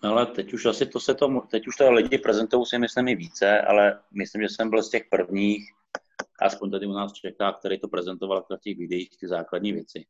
[0.02, 3.16] Ale teď už asi to se to, teď už to lidi prezentují si myslím i
[3.16, 5.64] více, ale myslím, že jsem byl z těch prvních,
[6.42, 10.06] aspoň tady u nás Čechách, který to prezentoval v těch videích, ty základní věci.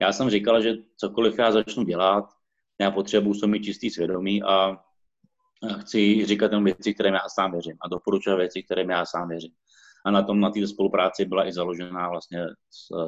[0.00, 2.24] Já jsem říkal, že cokoliv já začnu dělat,
[2.80, 4.84] já potřebuji se mít čistý svědomí a
[5.80, 9.52] chci říkat jenom věci, které já sám věřím a doporučovat věci, které já sám věřím.
[10.06, 12.46] A na tom, na té spolupráci byla i založená vlastně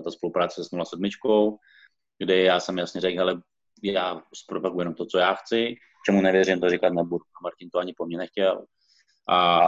[0.04, 1.58] ta spolupráce s 07,
[2.18, 3.42] kde já jsem jasně řekl, ale
[3.82, 5.74] já zpropaguji jenom to, co já chci,
[6.06, 7.24] čemu nevěřím, to říkat nebudu.
[7.24, 8.64] A Martin to ani po mně nechtěl.
[9.28, 9.60] A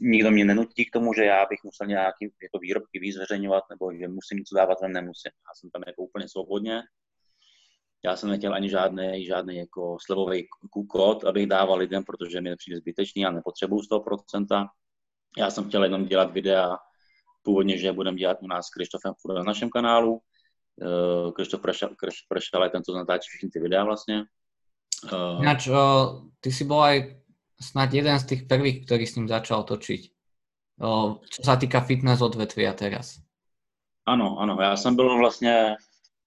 [0.00, 3.92] nikdo mě nenutí k tomu, že já bych musel nějaký jako výrobky víc zveřejňovat, nebo
[3.92, 5.30] že musím něco dávat, ven nemusím.
[5.48, 6.82] Já jsem tam jako úplně svobodně.
[8.04, 10.48] Já jsem nechtěl ani žádný, žádný jako slevový
[10.88, 14.66] kód, abych dával lidem, protože mi nepřijde zbytečný a nepotřebuju z toho procenta.
[15.38, 16.76] Já jsem chtěl jenom dělat videa,
[17.42, 20.20] původně, že budeme dělat u nás s Krištofem na našem kanálu.
[20.82, 21.60] Eh, Krištof
[22.28, 24.24] Prešal je ten, co natáčí všechny ty videa vlastně.
[25.02, 25.66] Uh, Ináč,
[26.40, 27.18] ty si bol aj
[27.58, 30.02] snad jeden z tých prvých, ktorý s ním začal točiť.
[30.78, 33.18] Uh, čo sa týka fitness odvetvia teraz.
[34.06, 35.76] Ano, ano, já jsem byl vlastně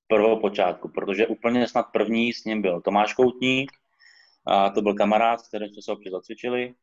[0.07, 3.71] prvopočátku, protože úplně snad první s ním byl Tomáš Koutník,
[4.47, 6.73] a to byl kamarád, který jsme se občas zacvičili.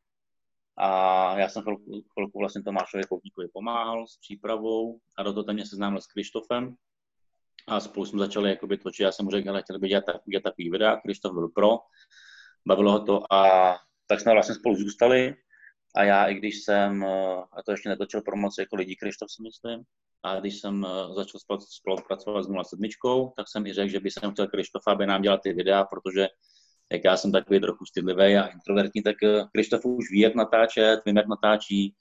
[0.77, 5.55] A já jsem chvilku, chvilku vlastně Tomášovi Koutníkovi pomáhal s přípravou a do toho ten
[5.55, 6.77] mě seznámil s Krištofem,
[7.69, 9.03] a spolu jsme začali jakoby točit.
[9.03, 11.79] Já jsem mu řekl, že chtěl bych dělat, dělat takový videa, to byl pro,
[12.67, 15.35] bavilo ho to a tak jsme vlastně spolu zůstali
[15.97, 17.05] a já, i když jsem,
[17.53, 19.85] a to ještě netočil promoci jako lidí Krištof si myslím,
[20.23, 24.47] a když jsem eh, začal spolupracovat s 07, tak jsem i řekl, že bych chtěl
[24.47, 26.29] Krištofa, aby nám dělal ty videa, protože
[26.93, 31.01] jak já jsem takový trochu stydlivý a introvertní, tak eh, Krištof už ví, jak natáčet,
[31.07, 31.95] vím, jak natáčí,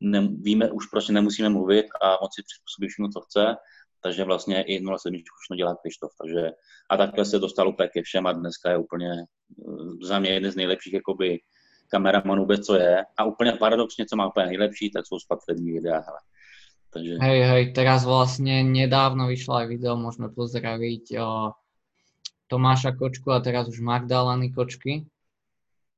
[0.00, 3.56] ne, víme, už prostě nemusíme mluvit a on si přizpůsobí všechno, co chce.
[4.02, 6.50] Takže vlastně i 07 už dělá Krištof, takže
[6.90, 10.52] a takhle se dostal úplně ke všem a dneska je úplně eh, za mě jeden
[10.52, 11.38] z nejlepších jakoby
[11.90, 13.04] kameramanů vůbec, co je.
[13.18, 16.18] A úplně paradoxně, co má úplně nejlepší, tak jsou spatrední videa, hele.
[16.92, 17.16] Takže...
[17.20, 21.52] Hej, hej, teraz vlastně nedávno vyšlo aj video, môžeme pozdraviť o
[22.46, 25.06] Tomáša Kočku a teraz už Magdalany Kočky,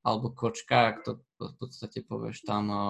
[0.04, 2.84] alebo Kočka, jak to v podstate povieš tam o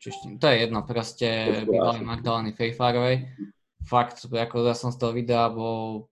[0.00, 0.38] češtinu.
[0.40, 1.28] To je jedno, proste
[1.66, 3.28] bývalý Magdalany Fejfárovej
[3.84, 6.08] fakt, ako ja som z toho videa bol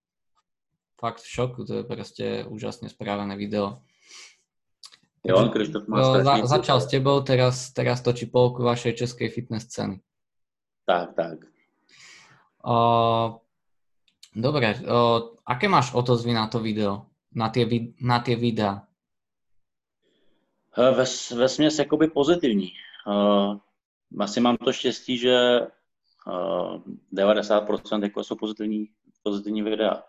[0.99, 3.85] fakt v šoku, to je proste úžasne správené video.
[5.27, 9.69] Jo, Krištof má no, za, začal s tebou, teraz, teraz točí polku vašej českej fitness
[9.69, 10.01] scény.
[10.89, 11.45] Tak, tak.
[12.65, 12.77] O,
[14.33, 17.09] dobre, o, aké máš otozvy na to video?
[17.33, 17.65] Na tie,
[18.01, 18.85] na tie videa?
[20.77, 22.73] Ve, směs jakoby pozitivní.
[23.07, 23.57] Uh,
[24.21, 25.61] asi mám to štěstí, že
[27.13, 28.89] 90% jako jsou pozitivní,
[29.23, 30.03] pozitivní videa.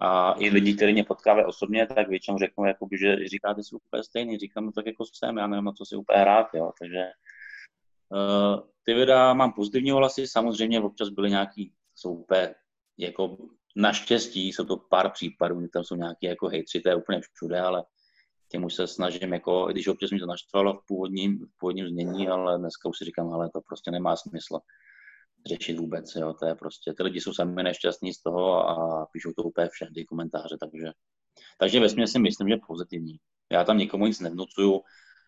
[0.00, 4.04] A i lidi, kteří mě potkávají osobně, tak většinou řeknou, jakoby, že říkáte si úplně
[4.04, 6.72] stejný, říkám tak jako jsem, já nevím, co si úplně hrát, jo.
[6.80, 7.10] takže
[8.08, 12.54] uh, ty videa mám pozitivní hlasy, samozřejmě občas byly nějaký, jsou úplně
[12.98, 13.36] jako
[13.76, 17.84] naštěstí, jsou to pár případů, tam jsou nějaký jako hejtři, to je úplně všude, ale
[18.50, 22.28] tím už se snažím, jako, když občas mi to naštvalo v původním, v původním znění,
[22.28, 24.58] ale dneska už si říkám, ale to prostě nemá smysl
[25.46, 29.32] řešit vůbec, jo, to je prostě, ty lidi jsou sami nešťastní z toho a píšou
[29.32, 30.92] to úplně všechny komentáře, takže,
[31.58, 33.16] takže ve si myslím, že pozitivní.
[33.52, 34.80] Já tam nikomu nic nevnucuju,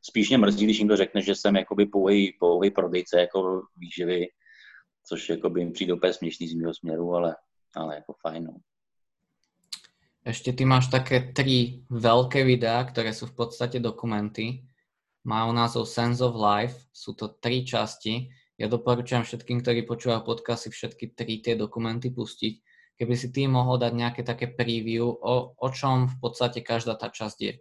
[0.02, 4.26] spíš mě mrzí, když to řekne, že jsem jakoby pouhý, pouhý prodejce jako výživy,
[5.08, 7.36] což jakoby mi přijde úplně směšný z mého směru, ale,
[7.74, 8.44] ale jako fajn.
[8.44, 8.54] No.
[10.20, 14.68] Ešte ty máš také tri veľké videá, ktoré sú v podstate dokumenty.
[15.24, 18.28] Majú názov Sense of Life, sú to tri časti
[18.60, 22.60] ja doporučujem všetkým, ktorí počúvajú podcasty, všetky tri tie dokumenty pustiť.
[23.00, 27.08] Keby si ty mohol dať nejaké také preview, o, o čom v podstate každá tá
[27.08, 27.52] časť je.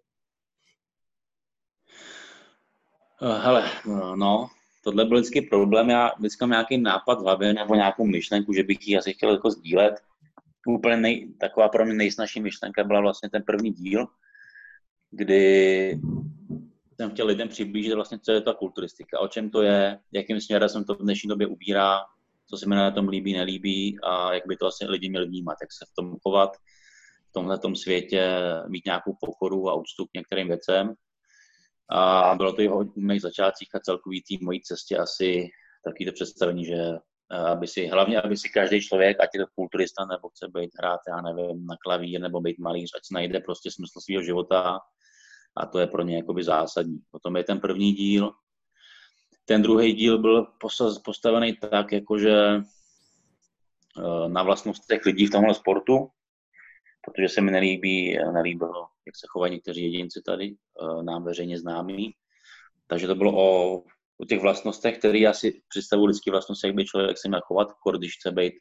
[3.23, 3.63] Eh, hele,
[4.19, 4.51] no,
[4.83, 5.89] tohle byl vždycky problém.
[5.89, 9.31] Já vždycky mám nějaký nápad v hlavě nebo nějakou myšlenku, že bych ji asi chtěl
[9.31, 9.95] jako sdílet.
[10.67, 14.07] Úplně nej, taková pro mě nejsnažší myšlenka byla vlastně ten první díl,
[15.11, 15.99] kdy
[16.95, 20.69] jsem chtěl lidem přiblížit vlastně, co je ta kulturistika, o čem to je, jakým směrem
[20.69, 21.99] se to v dnešní době ubírá,
[22.49, 25.57] co se mi na tom líbí, nelíbí a jak by to vlastně lidi měli vnímat,
[25.61, 26.57] jak se v tom chovat,
[27.29, 28.29] v tomhle světě
[28.67, 30.93] mít nějakou pokoru a úctu k některým věcem.
[31.89, 35.49] A bylo to i v mých začátcích a celkový tým mojí cestě asi
[35.83, 36.75] takový to představení, že
[37.31, 40.71] eh, aby si, hlavně aby si každý člověk, ať je to kulturista, nebo chce být
[40.79, 44.79] hrát, já nevím, na klavír, nebo být malíř, ať najde prostě smysl svého života
[45.57, 46.99] a to je pro ně jakoby zásadní.
[47.11, 48.31] Potom je ten první díl.
[49.45, 50.47] Ten druhý díl byl
[51.03, 52.35] postavený tak, jakože
[53.97, 56.09] eh, na vlastnostech lidí v tomhle sportu,
[57.05, 62.11] protože se mi nelíbí, nelíbilo, jak se chovají někteří jedinci tady, eh, nám veřejně známí.
[62.87, 63.83] Takže to bylo o,
[64.17, 67.67] o těch vlastnostech, které já si představuji lidské vlastnosti, jak by člověk se měl chovat,
[67.97, 68.53] když chce být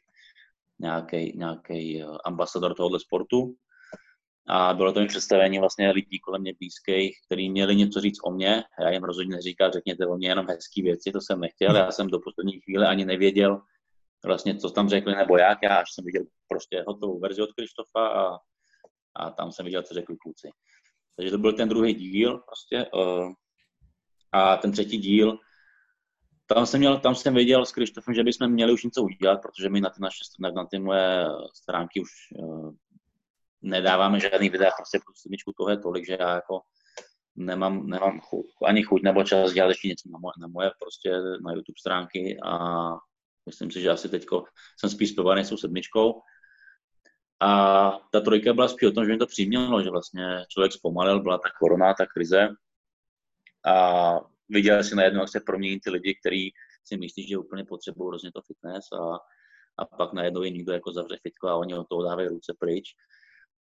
[1.35, 3.55] nějaký eh, ambasador tohoto sportu.
[4.47, 8.31] A bylo to mi představení vlastně lidí kolem mě blízkých, kteří měli něco říct o
[8.31, 8.63] mě.
[8.79, 11.75] Já jim rozhodně neříkal, řekněte o mě jenom hezké věci, to jsem nechtěl.
[11.75, 13.61] Já jsem do poslední chvíle ani nevěděl,
[14.25, 15.57] vlastně, co tam řekli nebo jak.
[15.63, 18.37] Já až jsem viděl prostě hotovou verzi od Krištofa a,
[19.15, 20.49] a tam jsem viděl, co řekli kluci.
[21.15, 22.89] Takže to byl ten druhý díl prostě.
[22.93, 23.33] Uh,
[24.31, 25.39] a ten třetí díl,
[26.45, 29.69] tam jsem, měl, tam jsem věděl s Krištofem, že bychom měli už něco udělat, protože
[29.69, 32.71] my na ty naše na ty moje stránky už uh,
[33.61, 36.61] nedáváme žádný videa, prostě pro sedmičku toho je tolik, že já jako
[37.35, 41.09] nemám, nemám chuť, ani chuť nebo čas dělat ještě něco na moje, na moje prostě
[41.45, 42.53] na YouTube stránky a
[43.45, 44.43] myslím si, že asi teďko
[44.79, 46.21] jsem spíš spěvaný s sedmičkou.
[47.41, 51.21] A ta trojka byla spíš o tom, že mi to přimělo, že vlastně člověk zpomalil,
[51.21, 52.47] byla ta korona, ta krize
[53.65, 54.15] a
[54.49, 58.31] viděl si najednou, jak se promění ty lidi, kteří si myslí, že úplně potřebují hrozně
[58.31, 59.17] to fitness a,
[59.77, 62.95] a pak najednou je někdo jako zavře fitko a oni od toho dávají ruce pryč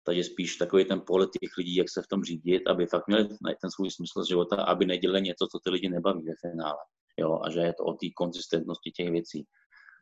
[0.07, 3.27] takže spíš takový ten pohled těch lidí, jak se v tom řídit, aby fakt měli
[3.61, 6.77] ten svůj smysl života, aby nedělali něco, co ty lidi nebaví ve finále.
[7.17, 9.45] Jo, a že je to o té konzistentnosti těch věcí.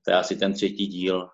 [0.06, 1.30] To je asi ten třetí díl,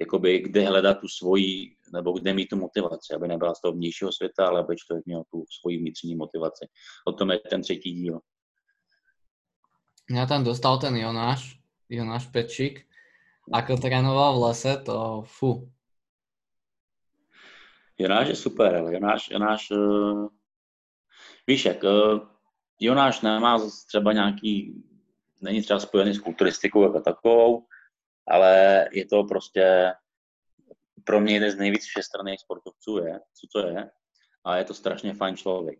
[0.00, 4.12] jakoby, kde hledat tu svoji, nebo kde mít tu motivaci, aby nebyla z toho vnějšího
[4.12, 6.66] světa, ale aby člověk měl tu svoji vnitřní motivaci.
[7.06, 8.20] O tom je ten třetí díl.
[10.10, 12.86] Já tam dostal ten Jonáš, Jonáš Pečík,
[13.52, 15.70] ako trénoval v lese, to fu,
[17.98, 20.28] Jonáš je super, ale Jonáš, Jonáš uh,
[21.46, 22.20] víš jak, uh,
[22.80, 24.84] Jonáš nemá třeba nějaký,
[25.40, 27.64] není třeba spojený s kulturistikou jako takovou,
[28.28, 29.92] ale je to prostě
[31.04, 33.90] pro mě jeden z nejvíc všestranných sportovců je, co to je,
[34.44, 35.78] a je to strašně fajn člověk.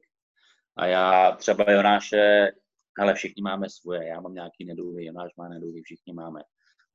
[0.77, 2.53] A já třeba Jonáše,
[2.99, 6.41] ale všichni máme svoje, já mám nějaký nedůvy, Jonáš má nedůvy, všichni máme.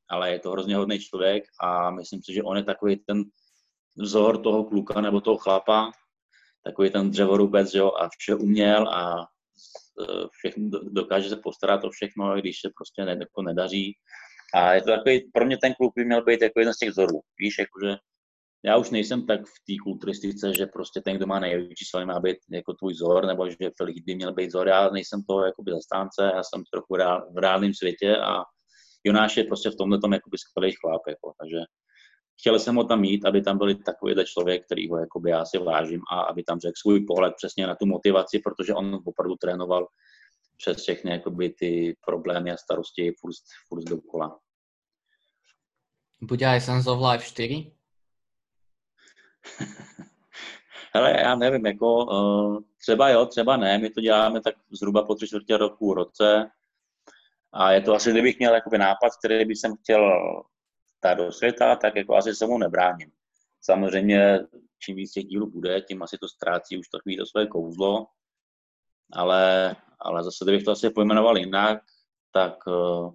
[0.10, 3.24] Ale je to hrozně hodný člověk a myslím si, že on je takový ten
[3.96, 5.92] vzor toho kluka nebo toho chlapa,
[6.64, 9.26] takový ten dřevorubec, jo, a vše uměl a e,
[10.32, 13.94] všechno, dokáže se postarat o všechno, když se prostě jako nedaří.
[14.54, 16.90] A je to takový, pro mě ten kluk by měl být jako jeden z těch
[16.90, 17.22] vzorů.
[17.40, 17.98] Víš, jakože
[18.66, 22.20] já už nejsem tak v té kulturistice, že prostě ten, kdo má největší svaly, má
[22.20, 24.68] být jako tvůj vzor, nebo že Felix by měl být vzor.
[24.68, 28.44] Já nejsem to jakoby zastánce, já jsem trochu reál, v reálném světě a
[29.04, 31.58] Jonáš je prostě v tomhle tom jakoby skvělý chlap, jako, takže
[32.40, 35.58] chtěl jsem ho tam mít, aby tam byl takovýhle člověk, který ho jakoby já si
[35.58, 39.88] vážím a aby tam řekl svůj pohled přesně na tu motivaci, protože on opravdu trénoval
[40.62, 43.36] přes všechny jakoby ty problémy a starosti furt,
[43.68, 44.40] furt dokola.
[46.22, 47.72] Bude aj Sense of Life 4?
[50.94, 55.16] Hele, já nevím, jako uh, třeba jo, třeba ne, my to děláme tak zhruba po
[55.16, 56.52] tři čtvrtě roku, roce
[57.54, 60.12] a je to asi, kdybych měl jakoby nápad, který bych jsem chtěl
[61.00, 63.12] ta do světa, tak jako asi se mu nebráním.
[63.62, 64.40] Samozřejmě,
[64.80, 68.08] čím víc těch dílů bude, tím asi to ztrácí už takový to své kouzlo,
[69.14, 71.80] ale, ale zase, kdybych to asi pojmenoval jinak,
[72.32, 73.10] tak, eh,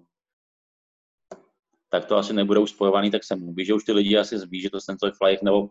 [1.89, 4.61] tak to asi nebude už spojovaný, tak se mluví, že už ty lidi asi zví,
[4.61, 5.69] že to Sense of Life nebo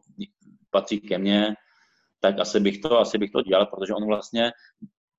[0.70, 1.54] patří ke mně,
[2.20, 4.52] tak asi bych to, asi bych to dělal, protože on vlastně,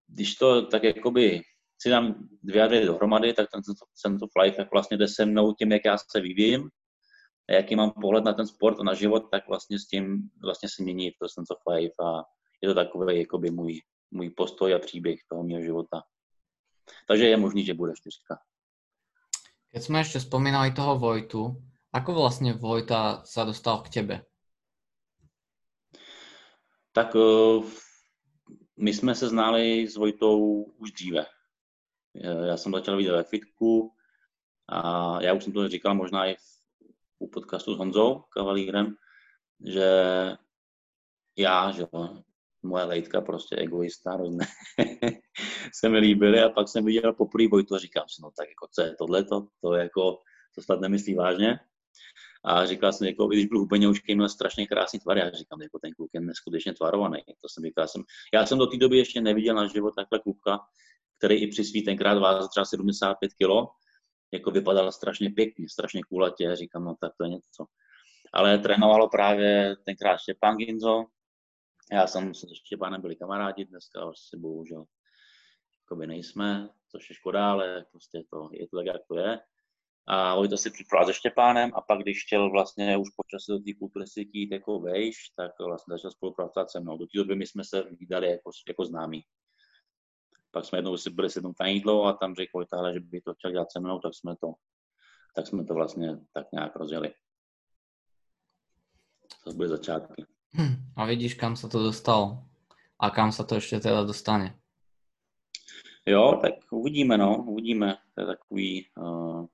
[0.08, 1.42] když to tak jakoby
[1.82, 3.62] si dám dvě a dohromady, tak ten
[3.96, 6.70] Sense of Life jak vlastně jde se mnou tím, jak já se vyvím
[7.50, 10.70] a jaký mám pohled na ten sport a na život, tak vlastně s tím vlastně
[10.70, 12.24] se mění to sense of life a
[12.62, 13.82] je to takový jakoby můj,
[14.12, 16.04] můj postoj a příběh toho mého života.
[17.08, 18.40] Takže je možný, že bude čtyřka.
[19.72, 24.26] Keď jsme ještě spomínali toho Vojtu, ako vlastně Vojta sa dostal k tebe?
[26.92, 27.66] Tak uh,
[28.78, 31.26] my jsme se znali s Vojtou už dříve.
[32.46, 33.94] já jsem začal vidět ve fitku
[34.68, 36.36] a já už jsem to říkal možná i
[37.20, 38.96] u podcastu s Honzou Kavalírem,
[39.66, 39.90] že
[41.36, 41.86] já, že
[42.68, 44.46] moje lejtka, prostě egoista, hrozně,
[45.80, 48.68] se mi líbily a pak jsem viděl poprvé Vojtu a říkám si, no tak jako
[48.72, 50.20] co je tohleto, to je jako,
[50.56, 51.60] to snad nemyslí vážně.
[52.46, 55.80] A říkal jsem, jako, když byl úplně už měl strašně krásný tvar, já říkám, jako
[55.80, 57.20] ten kluk je neskutečně tvarovaný.
[57.42, 58.04] To jsem říkal, jsem,
[58.34, 60.60] já jsem do té doby ještě neviděl na život takhle kluka,
[61.18, 63.72] který i při svý tenkrát vážil třeba 75 kg,
[64.34, 67.66] jako vypadal strašně pěkně, strašně kulatě, říkám, no tak to je něco.
[68.34, 71.06] Ale trénovalo právě tenkrát Štěpán Ginzo,
[71.92, 74.86] já jsem se s Štěpánem byli kamarádi, dneska už si bohužel
[75.86, 79.40] jakoby nejsme, což je škoda, ale prostě to, je to tak, jak to je.
[80.08, 83.74] A Vojta si připravil se Štěpánem a pak, když chtěl vlastně už počas do té
[83.80, 86.98] kulturistiky jít jako vejš, tak vlastně začal spolupracovat se mnou.
[86.98, 89.24] Do té doby my jsme se vydali jako, jako známí.
[90.52, 93.34] Pak jsme jednou si byli sednout na jídlo a tam řekl Vojta, že by to
[93.34, 94.54] chtěl dělat se mnou, tak jsme to,
[95.36, 97.14] tak jsme to vlastně tak nějak rozjeli.
[99.44, 100.37] To byly začátky.
[100.58, 102.44] Hm, a vidíš, kam se to dostalo.
[103.00, 104.56] A kam se to ještě teda dostane.
[106.06, 107.98] Jo, tak uvidíme, no, uvidíme.
[108.16, 109.46] To je takový, uh,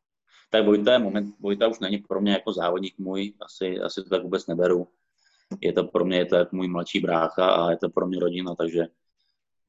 [0.50, 4.10] tak Vojta, je moment, Vojta už není pro mě jako závodník můj, asi, asi to
[4.10, 4.88] tak vůbec neberu.
[5.62, 8.20] Je to pro mě, je to jako můj mladší brácha a je to pro mě
[8.20, 8.88] rodina, takže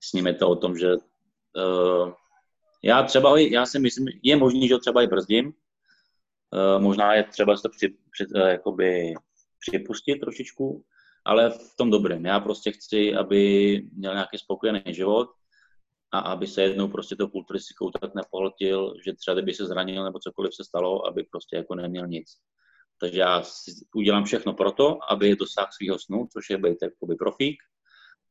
[0.01, 2.12] s ním je to o tom, že uh,
[2.82, 7.22] já třeba, já si myslím, je možný, že ho třeba i brzdím, uh, možná je
[7.22, 9.14] třeba se to při, při, uh, jakoby
[9.61, 10.85] připustit trošičku,
[11.25, 12.25] ale v tom dobrém.
[12.25, 15.29] Já prostě chci, aby měl nějaký spokojený život
[16.12, 20.18] a aby se jednou prostě to kulturistikou tak nepohltil, že třeba kdyby se zranil nebo
[20.18, 22.29] cokoliv se stalo, aby prostě jako neměl nic.
[23.01, 23.43] Takže já
[23.95, 27.57] udělám všechno pro to, aby dosáhl svého snu, což je být jakoby profík,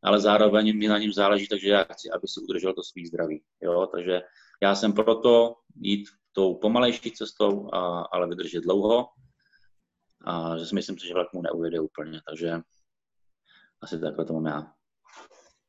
[0.03, 3.43] ale zároveň mi na něm záleží, takže já chci, aby si udržel to svý zdraví.
[3.61, 3.87] Jo?
[3.87, 4.21] Takže
[4.61, 9.07] já jsem proto jít tou pomalejší cestou, a, ale vydržet dlouho.
[10.25, 12.21] A že si myslím, že vlak mu neujede úplně.
[12.27, 12.59] Takže
[13.83, 14.73] asi takhle to mám já.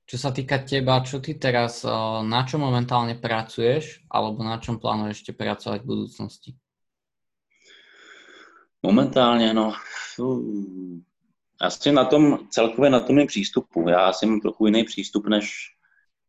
[0.04, 1.80] Čo sa týka teba, čo ty teraz,
[2.22, 6.50] na čom momentálne pracuješ, alebo na čom plánuješ ešte pracovať v budúcnosti?
[8.84, 9.72] Momentálně, no,
[11.60, 13.88] asi na tom, celkově na tom je přístupu.
[13.88, 15.72] Já mám trochu jiný přístup než,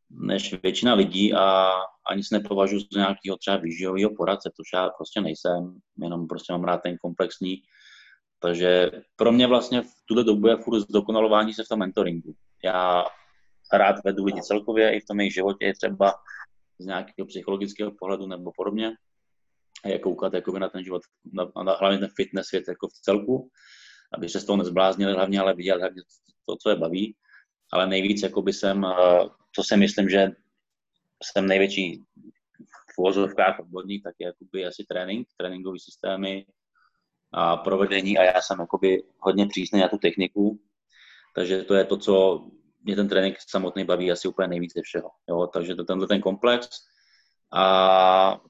[0.09, 1.71] než většina lidí a
[2.07, 6.63] ani se nepovažuji za nějakého třeba výživového poradce, což já prostě nejsem, jenom prostě mám
[6.63, 7.55] rád ten komplexní
[8.39, 12.33] takže pro mě vlastně v tuhle dobu je furt zdokonalování se v tom mentoringu.
[12.63, 13.05] Já
[13.73, 16.13] rád vedu lidi celkově, i v tom jejich životě je třeba
[16.79, 18.91] z nějakého psychologického pohledu nebo podobně.
[19.85, 21.01] A jak koukat jakoby na ten život,
[21.33, 23.49] na, na, hlavně ten fitness svět jako v celku,
[24.13, 26.01] aby se z toho nezbláznili hlavně, ale viděli hlavně
[26.45, 27.15] to, co je baví.
[27.73, 28.85] Ale nejvíc jakoby jsem,
[29.55, 30.31] co si myslím, že
[31.23, 32.03] jsem největší
[32.95, 36.45] v uvozovkách odborník, tak je jakoby asi trénink, tréninkové systémy,
[37.37, 40.59] a provedení a já jsem jakoby hodně přísný na tu techniku,
[41.35, 42.45] takže to je to, co
[42.83, 45.09] mě ten trénink samotný baví asi úplně nejvíc ze všeho.
[45.29, 45.47] Jo?
[45.47, 46.69] Takže to tenhle ten komplex.
[47.53, 48.41] A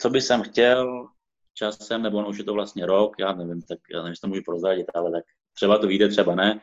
[0.00, 1.08] co by jsem chtěl
[1.54, 4.42] časem, nebo už je to vlastně rok, já nevím, tak já nevím, jestli to můžu
[4.44, 5.24] prozradit, ale tak
[5.54, 6.60] třeba to vyjde, třeba ne,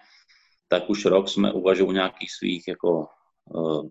[0.68, 3.07] tak už rok jsme uvažovali o nějakých svých jako
[3.45, 3.88] uh,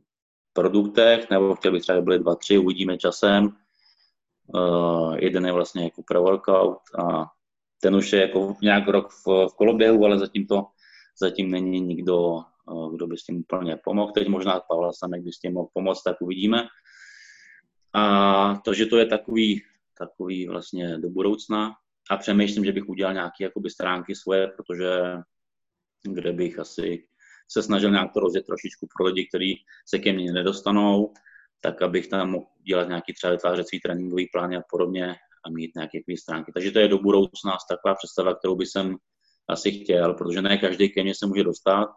[0.53, 3.57] produktech, nebo chtěl bych třeba, byly dva, tři, uvidíme časem,
[4.55, 7.27] Uh, jeden je vlastně jako pre-workout a
[7.83, 10.67] ten už je jako nějak rok v, v koloběhu, ale zatím to
[11.21, 12.19] zatím není nikdo,
[12.71, 14.13] uh, kdo by s tím úplně pomohl.
[14.13, 16.69] Teď možná Pavel Samek by s tím mohl pomoct, tak uvidíme.
[17.93, 19.63] A to, že to je takový,
[19.99, 21.73] takový vlastně do budoucna
[22.11, 25.01] a přemýšlím, že bych udělal nějaké jakoby stránky svoje, protože
[26.03, 27.09] kde bych asi
[27.51, 31.13] se snažil nějak to rozjet trošičku pro lidi, kteří se ke mně nedostanou,
[31.61, 35.15] tak abych tam mohl dělat nějaký třeba vytvářet svý tréninkový plány a podobně
[35.47, 36.53] a mít nějaké stránky.
[36.53, 38.97] Takže to je do budoucna taková představa, kterou bych jsem
[39.49, 41.89] asi chtěl, protože ne každý ke mně se může dostat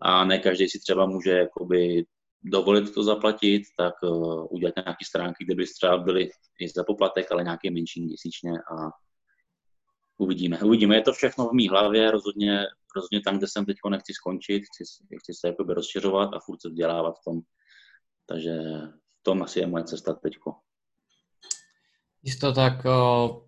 [0.00, 2.04] a ne každý si třeba může jakoby
[2.42, 6.30] dovolit to zaplatit, tak uh, udělat nějaké stránky, kde by třeba byly
[6.60, 8.90] i za poplatek, ale nějaké menší měsíčně a
[10.18, 10.60] uvidíme.
[10.60, 12.64] Uvidíme, je to všechno v mý hlavě, rozhodně,
[12.96, 14.84] rozhodně tam, kde jsem teď nechci skončit, chci,
[15.18, 17.40] chci se rozšiřovat a furt se vzdělávat v tom,
[18.26, 18.54] takže
[18.92, 20.60] v tom asi je moje cesta teďko.
[22.26, 23.46] Isto tak o,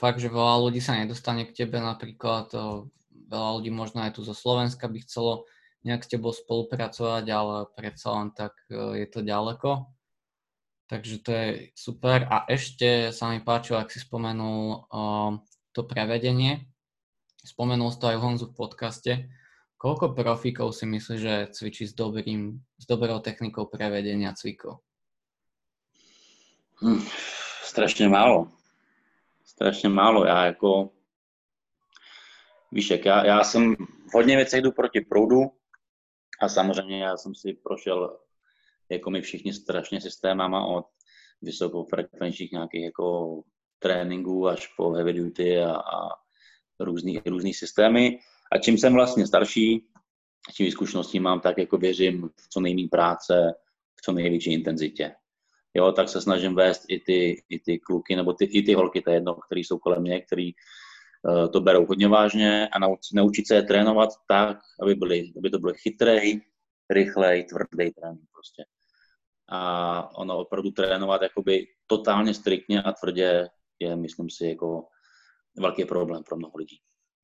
[0.00, 2.88] fakt, že veľa ľudí sa nedostane k tebe, napríklad o,
[3.28, 5.44] veľa ľudí možno aj tu zo Slovenska by chcelo
[5.84, 9.92] nejak s tebou spolupracovať, ale predsa len tak o, je to ďaleko.
[10.88, 12.24] Takže to je super.
[12.32, 15.00] A ešte sa mi páčilo, ak si spomenul o,
[15.76, 16.64] to prevedenie.
[17.44, 19.12] Spomenul si to aj Honzu v podcaste,
[19.78, 24.82] Koľko profíkov si myslíš, že cvičí s, dobrým, s dobrou technikou prevedenia cvikov?
[26.82, 27.06] Hm,
[27.62, 28.50] strašně málo.
[29.44, 30.26] Strašně málo.
[30.26, 30.90] Já jako,
[32.72, 33.76] víš, jak já, já jsem
[34.10, 35.42] v hodně věcech jdu proti proudu
[36.42, 38.18] a samozřejmě já jsem si prošel,
[38.90, 40.86] jako my všichni, strašně systémama od
[41.42, 43.40] vysokofrekvenčních nějakých jako
[43.78, 46.08] tréninků až po heavy duty a, a
[46.80, 48.18] různý, různý systémy.
[48.52, 49.84] A čím jsem vlastně starší,
[50.54, 53.54] čím zkušeností mám, tak jako věřím v co nejméně práce,
[53.98, 55.14] v co největší intenzitě.
[55.74, 59.00] Jo, tak se snažím vést i ty, i ty kluky, nebo ty, i ty holky,
[59.00, 60.52] to je jedno, který jsou kolem mě, který
[61.22, 62.78] uh, to berou hodně vážně a
[63.14, 66.40] naučit, se je trénovat tak, aby, byly, aby to bylo chytrý,
[66.90, 68.64] rychlej, tvrdý trénink prostě.
[69.48, 74.84] A ono opravdu trénovat jakoby totálně striktně a tvrdě je, myslím si, jako
[75.58, 76.80] velký problém pro mnoho lidí.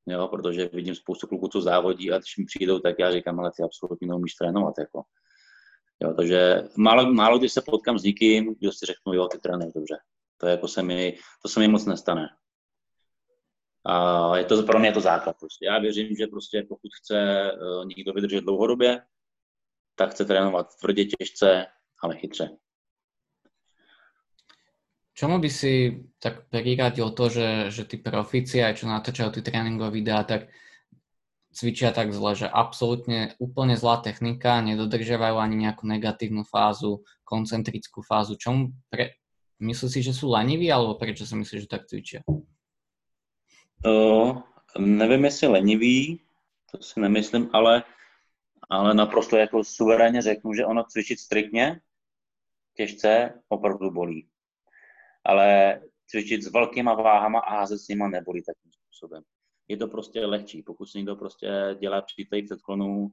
[0.07, 3.53] Jo, protože vidím spoustu kluků, co závodí a když mi přijdou, tak já říkám, ale
[3.57, 4.75] ty absolutně neumíš trénovat.
[4.79, 5.03] Jako.
[6.03, 9.73] Jo, takže málo, málo když se potkám s někým, kdo si řeknu, jo, ty trénuješ
[9.73, 9.97] dobře.
[10.37, 12.29] To, jako se mi, to se mi moc nestane.
[13.87, 15.37] A je to, pro mě je to základ.
[15.41, 15.67] Prostě.
[15.67, 19.03] Já věřím, že prostě pokud chce uh, někdo vydržet dlouhodobě,
[19.95, 21.67] tak chce trénovat tvrdě, těžce,
[22.03, 22.57] ale chytře.
[25.15, 30.03] Čomu by si tak priradil to, že, že tí profici, aj čo natáčajú tí tréningové
[30.03, 30.51] videá, tak
[31.55, 38.35] cvičia tak zle, že absolútne úplne zlá technika, nedodržiavajú ani nejakú negatívnu fázu, koncentrickú fázu.
[38.35, 39.15] Čomu pre...
[39.63, 42.27] Myslíš si, že sú leniví, alebo prečo si myslíš, že tak cvičia?
[43.87, 44.43] Uh,
[44.75, 46.21] nevím, jestli leniví,
[46.75, 47.87] to si nemyslím, ale,
[48.67, 51.81] ale naprosto jako suverénně řeknu, že ono cvičit striktně,
[52.75, 54.27] těžce, opravdu bolí
[55.27, 59.23] ale cvičit s velkýma váhama a házet s nima nebolí takým způsobem.
[59.69, 60.63] Je to prostě lehčí.
[60.63, 63.09] Pokud si někdo prostě dělá přítej předklonu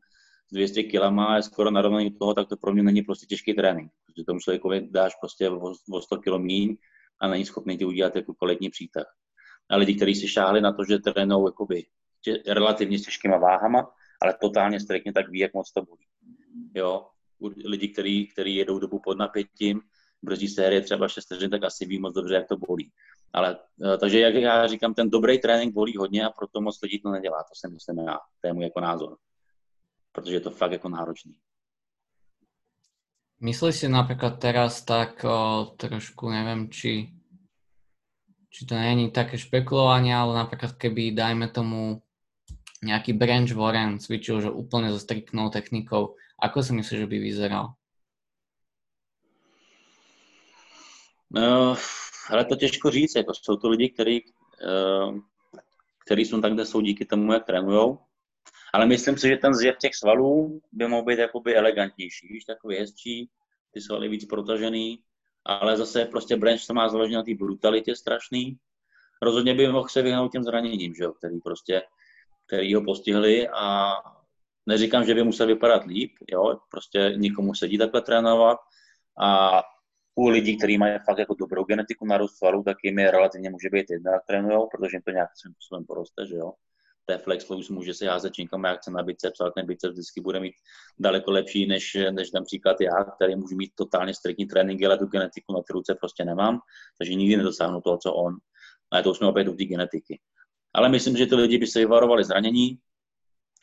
[0.52, 3.54] s 200 kg a je skoro narovnaný toho, tak to pro mě není prostě těžký
[3.54, 3.92] trénink.
[4.06, 5.50] Protože tomu člověkovi dáš prostě
[5.92, 6.78] o 100 kg míň
[7.22, 9.16] a není schopný ti udělat jako kvalitní přítah.
[9.70, 11.86] A lidi, kteří si šáhli na to, že trénují jakoby
[12.48, 13.92] relativně s těžkýma váhama,
[14.22, 16.06] ale totálně striktně, tak ví, jak moc to bolí.
[16.76, 17.08] Jo,
[17.66, 17.88] lidi,
[18.34, 19.82] kteří jedou dobu pod napětím,
[20.22, 22.92] brzdí série třeba 6 vteřin, tak asi ví moc dobře, jak to bolí.
[23.34, 27.02] Ale, eh, takže jak já říkám, ten dobrý trénink bolí hodně a proto moc lidí
[27.02, 29.18] to nedělá, to si myslím já, to je můj jako názor.
[30.12, 31.36] Protože je to fakt jako náročný.
[33.42, 37.10] Myslíš si napríklad teraz tak o, trošku, neviem, či,
[38.54, 42.06] či to není také špekulovanie, ale napríklad keby, dajme tomu,
[42.86, 47.81] nejaký branch Warren cvičil, že úplne so technikou, ako si myslíš, že by vyzeral?
[51.34, 51.76] No,
[52.30, 54.24] ale to těžko říct, jako jsou to lidi, kteří
[54.64, 55.20] uh,
[56.06, 58.00] který jsou tak, kde jsou díky tomu, jak trénujou.
[58.74, 62.78] Ale myslím si, že ten zjev těch svalů by mohl být jakoby elegantnější, víš, takový
[62.78, 63.30] hezčí,
[63.74, 65.00] ty svaly víc protažený,
[65.46, 68.58] ale zase prostě branch to má založené na té brutalitě strašný.
[69.22, 71.82] Rozhodně by mohl se vyhnout těm zraněním, že jo, který prostě,
[72.48, 73.94] který ho postihli a
[74.66, 78.58] neříkám, že by musel vypadat líp, jo, prostě nikomu sedí takhle trénovat
[79.22, 79.62] a
[80.16, 83.50] u lidí, kteří mají fakt jako dobrou genetiku na růst svalů, tak jim je relativně
[83.50, 86.54] může být jedna, trénujou, protože jim to nějakým způsobem poroste, že jo.
[87.06, 90.22] Té flex plus může si házet činkama, jak chce na biceps, ale ten biceps vždycky
[90.22, 90.54] bude mít
[91.00, 95.54] daleko lepší než, než například já, který můžu mít totálně striktní tréninky, ale tu genetiku
[95.54, 96.60] na ty ruce prostě nemám,
[96.98, 98.36] takže nikdy nedosáhnu toho, co on.
[98.92, 100.20] Ale to už jsme opět u té genetiky.
[100.74, 102.80] Ale myslím, že ty lidi by se vyvarovali zranění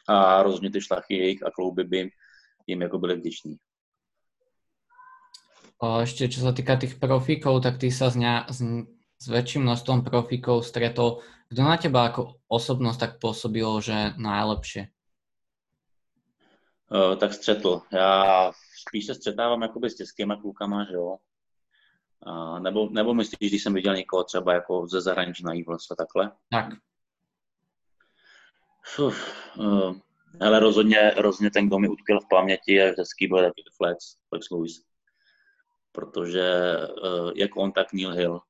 [0.08, 2.10] a rozhodně ty šlachy jejich a klouby by
[2.66, 3.56] jim jako byly vděční.
[5.78, 8.58] Ešte čo sa týka tých profíkov, tak ty sa s, ne, s,
[9.22, 11.22] s väčším množstvom profíkov stretol.
[11.54, 14.90] Kto na teba ako osobnosť tak pôsobilo, že najlepšie?
[16.90, 17.82] Uh, tak střetl.
[17.92, 18.52] Já
[18.88, 21.16] spíš se střetávám jakoby s českýma klukama, že jo.
[22.26, 25.94] Uh, nebo, nebo myslíš, když jsem viděl někoho třeba jako ze zahraničí na Evils a
[25.94, 26.32] takhle?
[26.50, 26.66] Tak.
[28.98, 29.96] Uf, uh,
[30.40, 34.50] ale rozhodně, rozhodně ten, kdo mi utkvěl v paměti, je hezký, byl taky Flex, Flex
[34.50, 34.87] Lewis
[35.98, 38.40] protože uh, jak on, tak Neil Hill.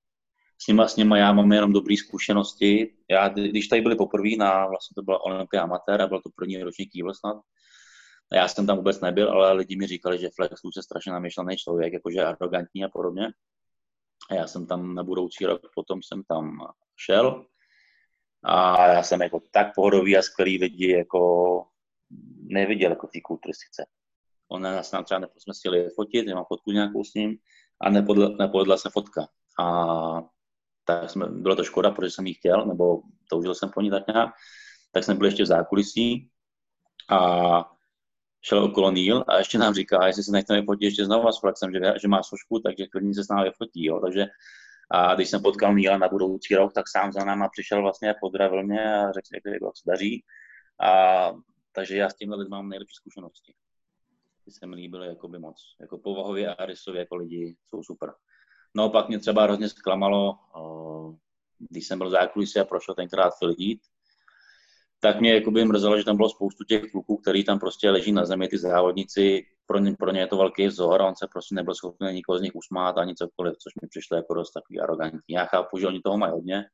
[0.63, 2.95] S nima, s nima já mám jenom dobré zkušenosti.
[3.11, 6.63] Já, když tady byli poprvé na, vlastně to byla Olympia Amatér a byl to první
[6.63, 7.37] ročník Evil snad,
[8.33, 11.93] já jsem tam vůbec nebyl, ale lidi mi říkali, že Flex je strašně namyšlený člověk,
[11.93, 13.27] jakože arrogantní a podobně.
[14.31, 16.61] A já jsem tam na budoucí rok, potom jsem tam
[16.97, 17.47] šel
[18.45, 21.65] a já jsem jako tak pohodový a skvělý lidi jako
[22.43, 23.87] neviděl jako té kulturistice.
[24.49, 27.39] On nás nám třeba jsme chtěli fotit, nemám fotku nějakou s ním
[27.81, 29.29] a nepodla, nepodla se fotka.
[29.61, 30.23] A
[30.85, 34.07] tak jsme, bylo to škoda, protože jsem ji chtěl, nebo toužil jsem po ní tak
[34.07, 34.31] nějak,
[34.93, 36.31] tak jsme byli ještě v zákulisí
[37.11, 37.71] a
[38.43, 41.73] šel okolo Neil a ještě nám říká, jestli se nechceme fotit ještě znovu s Flexem,
[41.73, 43.85] že, že má složku, takže klidně se s námi fotí.
[43.85, 44.01] Jo.
[44.01, 44.27] Takže
[44.91, 48.63] a když jsem potkal Neila na budoucí rok, tak sám za náma přišel vlastně, pozdravil
[48.63, 50.25] mě a řekl, jak se daří.
[50.81, 51.33] A,
[51.73, 53.55] takže já s tímhle lidmi mám nejlepší zkušenosti.
[54.49, 55.77] Ty se mi líbily jakoby moc.
[55.81, 58.13] Jako povahově a rysově jako lidi jsou super.
[58.75, 60.39] No pak mě třeba hrozně zklamalo,
[61.59, 63.83] když jsem byl v zákulisí a prošel tenkrát Heath,
[65.01, 68.25] tak mě jakoby mrzelo, že tam bylo spoustu těch kluků, který tam prostě leží na
[68.25, 71.55] zemi, ty závodníci, pro ně, pro ně je to velký vzor a on se prostě
[71.55, 75.35] nebyl schopný nikoho z nich usmát ani cokoliv, což mi přišlo jako dost takový arrogantní.
[75.35, 76.65] Já chápu, že oni toho mají hodně,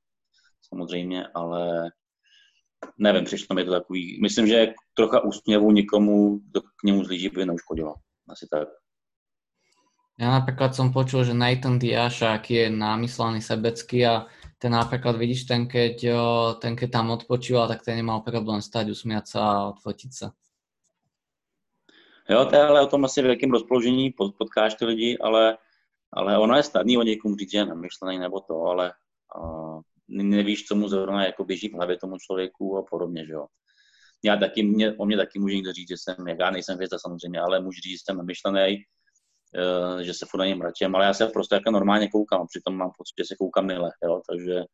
[0.62, 1.90] samozřejmě, ale
[2.98, 7.46] nevím, přišlo mi to takový, myslím, že trocha úsměvu nikomu, kdo k němu zlíží, by
[7.46, 7.94] neuškodilo.
[8.28, 8.68] Asi tak.
[10.14, 14.30] Ja napríklad som počul, že Nathan Diašák je námyslaný sebecký a
[14.62, 16.06] ten napríklad vidíš, ten keď,
[16.62, 20.30] ten keď tam odpočíval, tak ten nemal problém stať, usmiať sa a odfotiť sa.
[22.30, 25.58] Jo, to je ale o tom asi v jakém rozpoložení potkáš ty lidi, ale,
[26.14, 28.94] ale ono je snadný o někomu říct, že je namyšlený nebo to, ale
[29.34, 33.46] uh, nevíš, co mu zrovna jako běží v hlavě tomu člověku a podobně, že jo.
[34.24, 37.40] Já taky, mě, o mě taky může někdo říct, že jsem, já nejsem hvězda samozřejmě,
[37.40, 41.14] ale můžu říct, že jsem namyšlený, uh, že se furt na něm mračím, ale já
[41.14, 44.64] se prostě jako normálně koukám, přitom mám pocit, že se koukám mile, jo, takže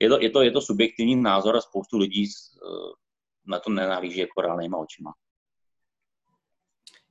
[0.00, 2.92] je to, je to, je to subjektivní názor a spoustu lidí uh,
[3.46, 5.12] na to nenahlíží jako reálnýma očima.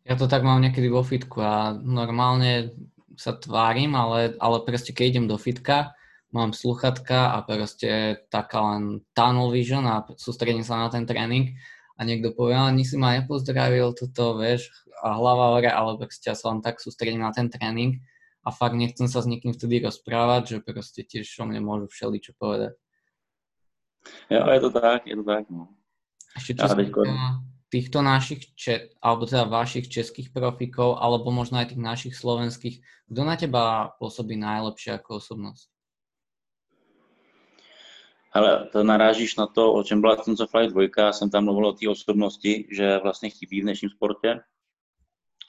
[0.03, 2.76] Ja to tak mám niekedy vo fitku a normálne
[3.15, 5.95] sa tvárim, ale, ale proste keď idem do fitka,
[6.34, 11.53] mám sluchatka a proste taká len tunnel vision a sústredím sa na ten tréning
[11.93, 14.73] a niekto povie, ale si ma nepozdravil, toto, vieš,
[15.05, 18.01] a hlava hore, ale proste ja sa len tak sústredím na ten tréning
[18.41, 22.34] a fakt nechcem sa s nikým vtedy rozprávať, že proste tiež o mne môžu všeličo
[22.36, 22.73] povedať.
[24.27, 25.71] Jo, je to tak, je to tak, no.
[26.34, 27.39] Ešte čo ja,
[27.73, 28.53] týchto našich,
[29.01, 34.38] alebo teda vašich českých profikov, alebo možno aj tých našich slovenských, kto na teba pôsobí
[34.38, 35.72] najlepšie ako osobnosť?
[38.34, 41.67] Ale to narážíš na to, o čem byla Tenzo Flight 2, já jsem tam mluvil
[41.67, 44.39] o té osobnosti, že vlastně chybí v dnešním sportě.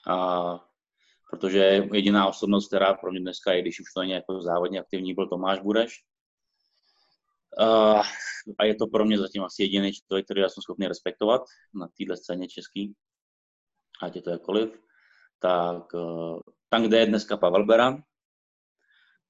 [0.07, 0.59] A
[1.31, 5.13] protože jediná osobnost, která pro mě dneska je, když už to není jako závodně aktivní,
[5.13, 6.03] byl Tomáš Bureš.
[7.59, 8.01] Uh,
[8.57, 11.41] a je to pro mě zatím asi jediný člověk, který já jsem schopný respektovat
[11.73, 12.93] na této scéně český,
[14.01, 14.79] ať je to jakkoliv.
[15.39, 18.03] Tak uh, tam, kde je dneska Pavel Beran,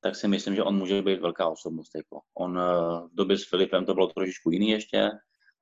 [0.05, 1.95] tak si myslím, že on může být velká osobnost.
[1.95, 2.21] Jako.
[2.33, 5.09] On uh, v době s Filipem to bylo trošičku jiný ještě,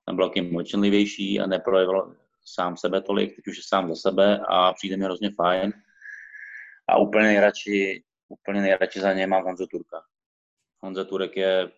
[0.06, 2.16] tam byl takým mlčenlivější a neprojevil
[2.46, 5.74] sám sebe tolik, teď už je sám za sebe a přijde mi hrozně fajn.
[6.90, 10.02] A úplně nejradši, úplně nejradši za něj mám Honzo Turka.
[10.80, 11.72] Honza Turek je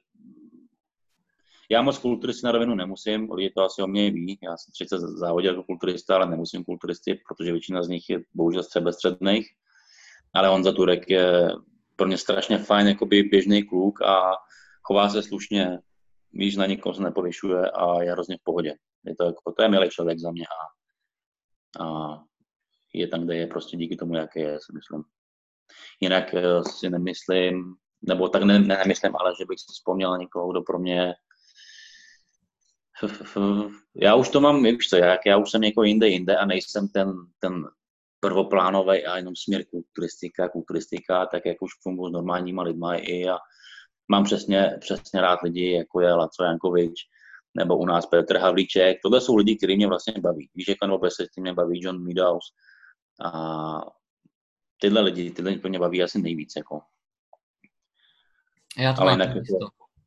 [1.70, 4.40] já moc kulturisty na rovinu nemusím, lidi to asi o mě ví.
[4.44, 8.64] Já jsem 30 závodil jako kulturista, ale nemusím kulturisty, protože většina z nich je bohužel
[8.64, 9.48] středbestředných.
[10.34, 11.50] Ale Honza Turek je
[11.96, 14.32] pro mě strašně fajn, jakoby běžný kluk a
[14.82, 15.80] chová se slušně,
[16.34, 18.76] víš, na nikoho se nepovyšuje a je hrozně v pohodě.
[19.06, 22.18] Je to, jako, to je milý člověk za mě a, a
[22.94, 25.04] je tam, kde je prostě díky tomu, jaký je, si myslím.
[26.00, 30.18] Jinak eh, si nemyslím, nebo tak ne, ne, nemyslím, ale že bych si vzpomněl na
[30.18, 31.14] někoho, kdo pro mě
[33.96, 36.88] já už to mám, víš co, jak já už jsem jako jinde, jinde a nejsem
[36.88, 37.64] ten, ten
[38.26, 43.38] prvoplánový a jenom směr kulturistika, kulturistika, tak jak už funguji s normálníma lidma i a
[44.08, 46.94] mám přesně, přesně rád lidi, jako je Laco Jankovič,
[47.58, 48.98] nebo u nás Petr Havlíček.
[49.04, 50.50] Tohle jsou lidi, kteří mě vlastně baví.
[50.56, 52.46] Víš, jak nebo se mě baví John Meadows.
[53.26, 53.32] A
[54.82, 56.54] tyhle lidi, tyhle mě baví asi nejvíc.
[56.58, 56.82] Jako.
[58.78, 59.42] Já to Ale mám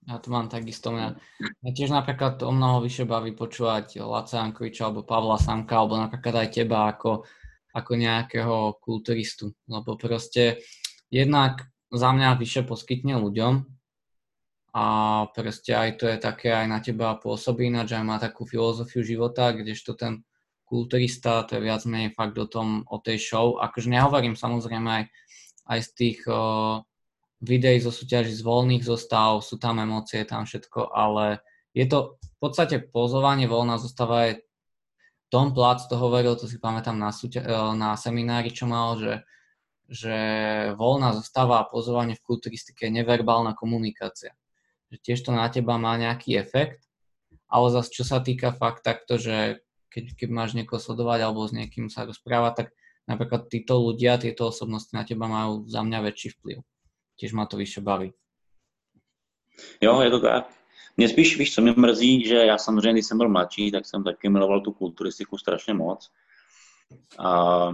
[0.09, 0.89] ja to mám takisto.
[0.89, 1.21] Mňa,
[1.61, 6.33] mňa tiež napríklad o mnoho vyššie baví počúvať Laca Jankoviča alebo Pavla Samka alebo napríklad
[6.33, 7.29] aj teba ako,
[7.79, 9.55] ako nejakého kulturistu.
[9.71, 10.59] Lebo proste
[11.09, 13.65] jednak za mňa vyššie poskytne ľuďom
[14.77, 14.85] a
[15.33, 19.57] proste aj to je také aj na teba pôsobí, ináč aj má takú filozofiu života,
[19.57, 20.23] kdežto ten
[20.69, 23.57] kulturista, to je viac menej fakt o tom, o tej show.
[23.57, 25.05] Akože nehovorím samozrejme aj,
[25.73, 26.85] aj z tých uh,
[27.41, 31.41] videí zo súťaží z voľných zostav, sú tam emócie, tam všetko, ale
[31.73, 34.45] je to v podstate pozovanie voľná zostava je
[35.29, 39.15] Tom Plac to hovoril, to si pamätám na, súťa- e, na seminári, čo mal, že,
[39.89, 40.17] že
[40.75, 44.33] voľná zostava a pozovanie v kulturistike je neverbálna komunikácia.
[44.89, 46.89] Že tiež to na teba má nejaký efekt,
[47.49, 49.61] ale zase čo sa týka fakt takto, že
[49.93, 52.69] keď, keď máš niekoho sledovať alebo s niekým sa rozprávať, tak
[53.05, 56.61] napríklad títo ľudia, tieto osobnosti na teba majú za mňa väčší vplyv
[57.19, 58.13] těž má to vyšší baví.
[59.81, 60.58] Jo, je to tak.
[60.99, 64.05] Mě spíš, víš, co mě mrzí, že já samozřejmě, když jsem byl mladší, tak jsem
[64.05, 66.11] taky miloval tu kulturistiku strašně moc.
[67.19, 67.69] A,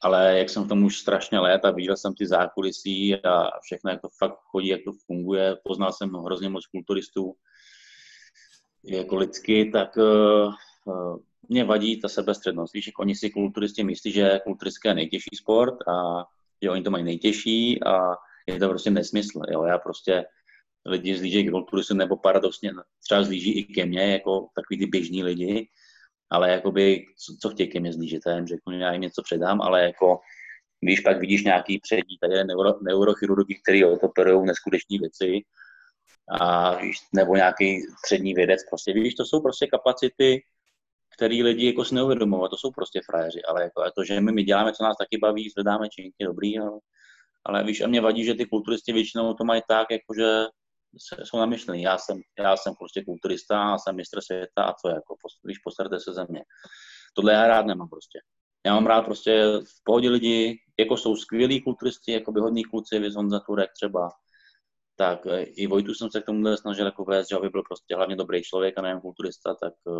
[0.00, 3.90] ale jak jsem v tom už strašně let a viděl jsem ty zákulisí a všechno,
[3.90, 7.34] jak to fakt chodí, jak to funguje, poznal jsem hrozně moc kulturistů
[8.84, 10.54] jako lidsky, tak uh,
[11.48, 12.74] mě vadí ta sebestřednost.
[12.74, 16.24] Víš, jak oni si kulturisti myslí, že kulturistika je nejtěžší sport a
[16.62, 18.16] že oni to mají nejtěžší a
[18.46, 19.40] je to prostě nesmysl.
[19.50, 19.64] Jo?
[19.64, 20.24] Já prostě
[20.88, 22.70] lidi zlíží k kulturistu nebo paradoxně
[23.04, 25.68] třeba zlíží i ke mně, jako takový ty běžní lidi,
[26.30, 29.60] ale jakoby, co, co chtějí ke mně zlížit, já jim řeknu, já jim něco předám,
[29.60, 30.18] ale jako
[30.80, 35.40] když pak vidíš nějaký přední, tady je neuro, neurochirurgi, který operují neskutečné věci,
[36.40, 36.78] a
[37.14, 40.42] nebo nějaký přední vědec, prostě víš, to jsou prostě kapacity,
[41.16, 44.42] který lidi jako si neuvědomují, to jsou prostě frajeři, ale jako to, že my, my
[44.42, 46.70] děláme, co nás taky baví, zvedáme činky, dobrý, ale,
[47.44, 50.44] ale víš, a mě vadí, že ty kulturisti většinou to mají tak, jako že
[51.24, 51.82] jsou namyšlený.
[51.82, 56.12] Já jsem, já jsem prostě kulturista, jsem mistr světa a co jako, víš, postarte se
[56.12, 56.42] ze mě.
[57.14, 58.18] Tohle já rád nemám prostě.
[58.66, 62.98] Já mám rád prostě v pohodě lidi, jako jsou skvělí kulturisti, jako by hodní kluci,
[62.98, 64.10] Viz Honza Turek třeba,
[64.96, 67.96] tak e, i Vojtu jsem se k tomu snažil jako vést, že aby byl prostě
[67.96, 69.92] hlavně dobrý člověk a nejen kulturista, tak, e,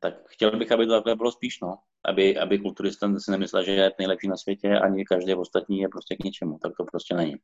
[0.00, 1.76] tak chtěl bych, aby to takhle bylo spíš, no.
[2.04, 6.16] Aby, aby kulturista si nemyslel, že je nejlepší na světě, ani každý ostatní je prostě
[6.16, 6.58] k ničemu.
[6.58, 7.34] Tak to prostě není.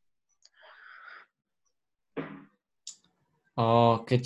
[4.07, 4.23] Keď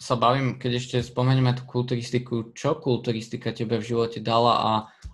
[0.00, 4.70] sa bavím, keď ešte spomenieme tú kulturistiku, čo kulturistika tebe v živote dala a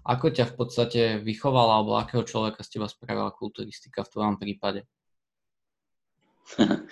[0.07, 4.87] ako ťa v podstate vychovala, alebo akého človeka z teba spravila kulturistika v tvojom prípade?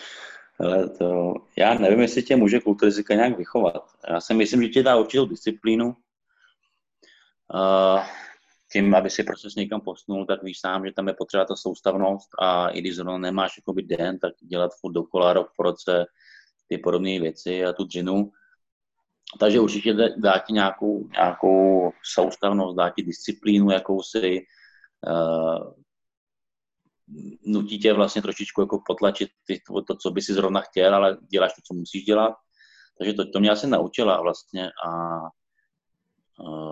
[0.59, 3.91] Ale to, já nevím, jestli tě může kulturistika nějak vychovat.
[4.11, 5.97] Já si myslím, že tě dá určitou disciplínu.
[7.55, 8.03] Uh,
[8.73, 11.57] tím, aby si prostě s někam posunul, tak víš sám, že tam je potřeba ta
[11.57, 16.05] soustavnost a i když zrovna nemáš jakoby den, tak dělat furt dokola rok po roce
[16.69, 18.31] ty podobné věci a tu dřinu.
[19.41, 24.41] Takže určitě dá ti nějakou, nějakou soustavnost, dá ti disciplínu jakousi,
[25.09, 25.75] uh,
[27.47, 31.19] nutí tě vlastně trošičku jako potlačit ty, to, to, co by si zrovna chtěl, ale
[31.33, 32.35] děláš to, co musíš dělat.
[32.99, 34.91] Takže to, to mě asi naučila vlastně a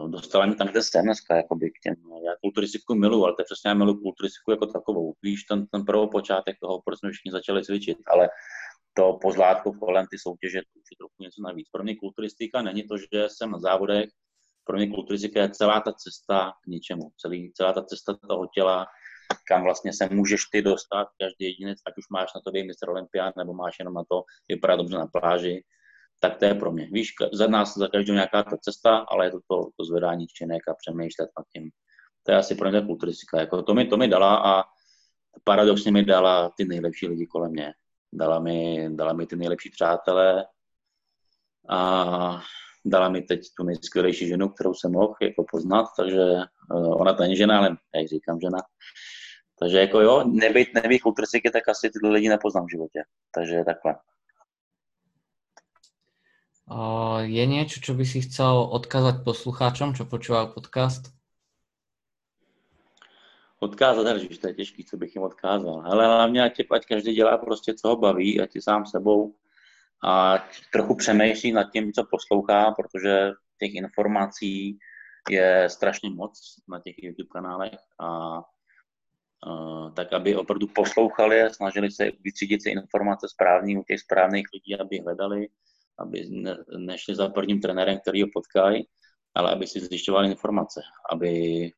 [0.08, 1.94] dostala mě tam, kde dneska, jakoby k těm,
[2.26, 5.14] já kulturistiku miluji, ale to je přesně já miluji kulturistiku jako takovou.
[5.22, 8.28] Víš, ten, ten počátek toho, proč jsme všichni začali cvičit, ale
[8.94, 11.68] to pozlátko kolem ty soutěže, to už je trochu něco navíc.
[11.72, 14.10] Pro mě kulturistika není to, že jsem na závodech,
[14.64, 18.86] pro mě kulturistika je celá ta cesta k něčemu, celý, celá ta cesta toho těla,
[19.48, 23.32] kam vlastně se můžeš ty dostat, každý jedinec, ať už máš na to mistr Olympián,
[23.36, 25.64] nebo máš jenom na to vypadat dobře na pláži,
[26.22, 26.88] tak to je pro mě.
[26.92, 30.68] Víš, za nás, za každou nějaká ta cesta, ale je to to, to zvedání činek
[30.68, 31.70] a přemýšlet nad tím.
[32.22, 33.40] To je asi pro mě kulturistika.
[33.40, 34.64] Jako to, mi, to mi dala a
[35.44, 37.72] paradoxně mi dala ty nejlepší lidi kolem mě.
[38.12, 40.46] Dala mi, dala mi ty nejlepší přátelé
[41.68, 42.40] a
[42.84, 46.22] dala mi teď tu nejskvělejší ženu, kterou jsem mohl jako poznat, takže
[46.74, 48.58] uh, ona to není žena, ale já říkám žena.
[49.58, 53.02] Takže jako jo, nebýt, nebýt kulturciky, tak asi tyhle lidi nepoznám v životě.
[53.34, 53.94] Takže takhle.
[57.22, 61.10] Je niečo, čo by si chcel odkázať poslucháčom, čo počúvajú podcast?
[63.58, 65.82] Odkázat, ale to je těžký, co bych jim odkázal.
[65.86, 69.34] Ale hlavně, ať, ať každý dělá prostě, co ho baví, ať je sám sebou
[70.04, 70.38] a
[70.72, 74.78] trochu přemýšlí nad tím, co poslouchá, protože těch informací
[75.30, 78.40] je strašně moc na těch YouTube kanálech a
[79.94, 84.80] tak aby opravdu poslouchali a snažili se vytřídit si informace správný u těch správných lidí,
[84.80, 85.48] aby hledali,
[85.98, 88.84] aby ne, nešli za prvním trenérem, který ho potkají,
[89.34, 90.80] ale aby si zjišťovali informace,
[91.12, 91.70] aby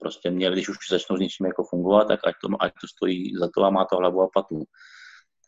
[0.00, 3.36] prostě měli, když už začnou s něčím jako fungovat, tak ať to, ať to stojí
[3.36, 4.64] za to a má to hlavu a patu.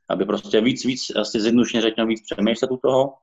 [0.09, 3.15] Aby prostě víc, víc, asi zjednodušeně řekněme, víc přemýšlet u toho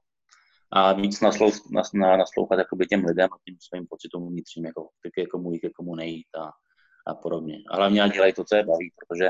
[0.72, 5.26] a víc naslou, nas, na, naslouchat těm lidem a těm svým pocitům vnitřním, jako, ke
[5.26, 6.52] komu jít, ke komu nejít a,
[7.08, 7.58] a podobně.
[7.70, 9.30] A hlavně dělají to, co je baví, protože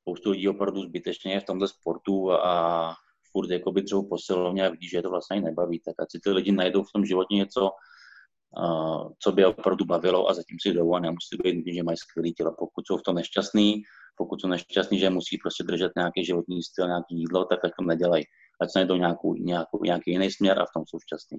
[0.00, 2.94] spoustu lidí opravdu zbytečně je v tomhle sportu a
[3.36, 6.30] furt jakoby třeba posilovně a vidí, že je to vlastně nebaví, tak ať si ty
[6.30, 7.70] lidi najdou v tom životě něco,
[8.58, 12.32] uh, co by opravdu bavilo a zatím si jdou a nemusí být, že mají skvělý
[12.32, 12.54] tělo.
[12.58, 13.82] Pokud jsou v tom nešťastný,
[14.16, 17.84] pokud jsou nešťastní, že musí prostě držet nějaký životní styl, nějaký jídlo, tak tak to
[17.84, 18.24] nedělají.
[18.60, 21.38] Ať se najdou nějakou, nějakou, nějaký jiný směr a v tom jsou šťastní.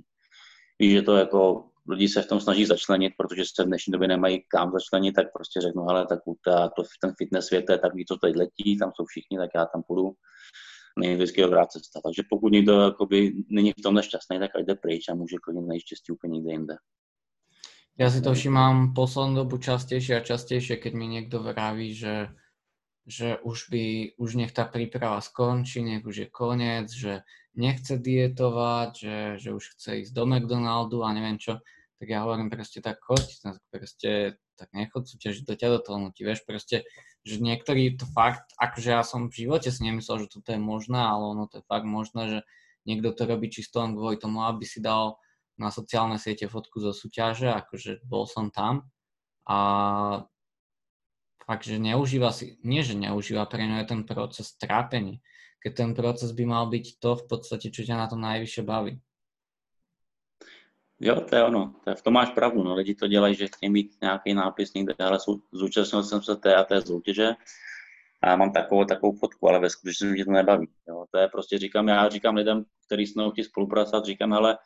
[0.80, 4.08] Víš, že to jako lidi se v tom snaží začlenit, protože se v dnešní době
[4.08, 8.06] nemají kam začlenit, tak prostě řeknu, ale tak ta, to, ten fitness svět je takový,
[8.06, 10.12] co teď letí, tam jsou všichni, tak já tam půjdu.
[10.98, 12.02] Vždycky dobrá cesta.
[12.04, 15.82] Takže pokud někdo jakoby, není v tom nešťastný, tak jde pryč a může klidně najít
[15.82, 16.78] štěstí úplně někde jinde.
[17.98, 22.30] Ja si to všímám poslednú dobu častejšie a častejšie, keď mi niekto vraví, že,
[23.10, 23.86] že už by,
[24.22, 27.26] už nech tá príprava skončí, nech už je koniec, že
[27.58, 31.58] nechce dietovať, že, že už chce ísť do McDonaldu a neviem čo.
[31.98, 35.98] tak ja hovorím proste tak choď, tak proste tak nechod súťažiť, do ťa do toho
[35.98, 36.86] nutí, vieš, proste,
[37.28, 40.98] že niektorí to fakt, akože ja som v živote si nemyslel, že toto je možné,
[40.98, 42.40] ale ono to je fakt možné, že
[42.88, 45.20] niekto to robí čisto len kvôli tomu, aby si dal
[45.60, 48.88] na sociálne siete fotku zo súťaže, akože bol som tam
[49.44, 49.58] a
[51.44, 55.20] fakt, že neužíva si, nie že neužíva, pre je ten proces trápení,
[55.64, 59.00] keď ten proces by mal byť to v podstate, čo ťa na to najvyššie baví.
[61.00, 61.76] Jo, to je ono.
[61.84, 62.64] To je, v tom máš pravdu.
[62.64, 62.76] No.
[62.76, 65.18] Lidi to dělají, že chtějí mít nějaký nápis někde, ale
[65.52, 67.34] zúčastnil jsem se té a té soutěže
[68.24, 70.68] a mám takovou, takovou fotku, ale ve skutečnosti mě to nebaví.
[70.88, 71.06] Jo.
[71.12, 74.58] To je prostě, říkám, já říkám lidem, kteří s mnou chtějí spolupracovat, říkám, hele,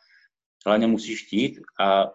[0.66, 2.12] hlavně musíš chtít a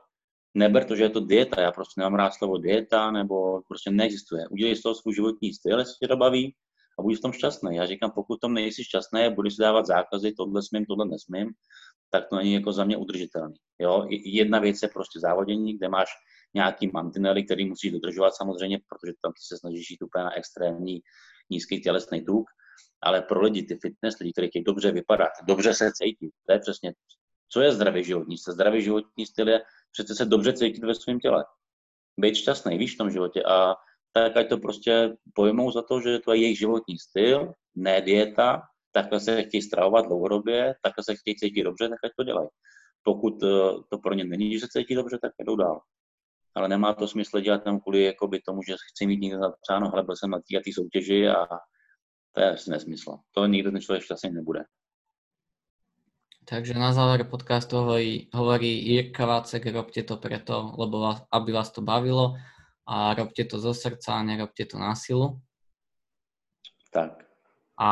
[0.54, 1.60] neber to, že je to dieta.
[1.60, 4.48] Já prostě nemám rád slovo dieta, nebo prostě neexistuje.
[4.48, 6.54] Udělej z toho svůj životní styl, jestli tě to baví
[6.98, 7.76] a budeš v tom šťastný.
[7.76, 11.50] Já říkám, pokud tom nejsi šťastný, budeš si dávat zákazy, tohle smím, tohle nesmím,
[12.20, 13.54] tak to není jako za mě udržitelný.
[13.78, 14.06] Jo?
[14.10, 16.08] Jedna věc je prostě závodění, kde máš
[16.54, 21.00] nějaký mantinely, který musíš dodržovat samozřejmě, protože tam se snažíš jít úplně na extrémní
[21.50, 22.46] nízký tělesný tuk,
[23.02, 26.92] ale pro lidi, ty fitness lidi, kteří dobře vypadat, dobře se cítit, to je přesně,
[27.52, 28.54] co je zdravý životní styl.
[28.54, 29.60] Zdravý životní styl je
[29.92, 31.44] přece se dobře cítit ve svém těle.
[32.20, 33.74] Být šťastný, víš, v tom životě a
[34.12, 38.62] tak ať to prostě pojmou za to, že to je jejich životní styl, ne dieta,
[38.97, 42.49] takhle se chtějí stravovat dlouhodobě, takhle se chtějí cítit dobře, tak ať to dělají.
[43.03, 43.49] Pokud eh,
[43.90, 45.80] to pro ně není, že se cítí dobře, tak jdou dál.
[46.55, 50.03] Ale nemá to smysl dělat tam kvůli jakoby, tomu, že chci mít někde napsáno, ale
[50.03, 51.47] byl jsem na té soutěži a
[52.32, 53.18] to je asi nesmysl.
[53.32, 54.64] To nikdo ten člověk šťastný nebude.
[56.49, 61.70] Takže na záver podcastu hovorí, hovorí Jirka Vácek, robte to preto, lebo vás, aby vás
[61.70, 62.34] to bavilo
[62.86, 65.40] a robte to zo srdca, nerobte to na silu.
[66.92, 67.25] Tak.
[67.76, 67.90] A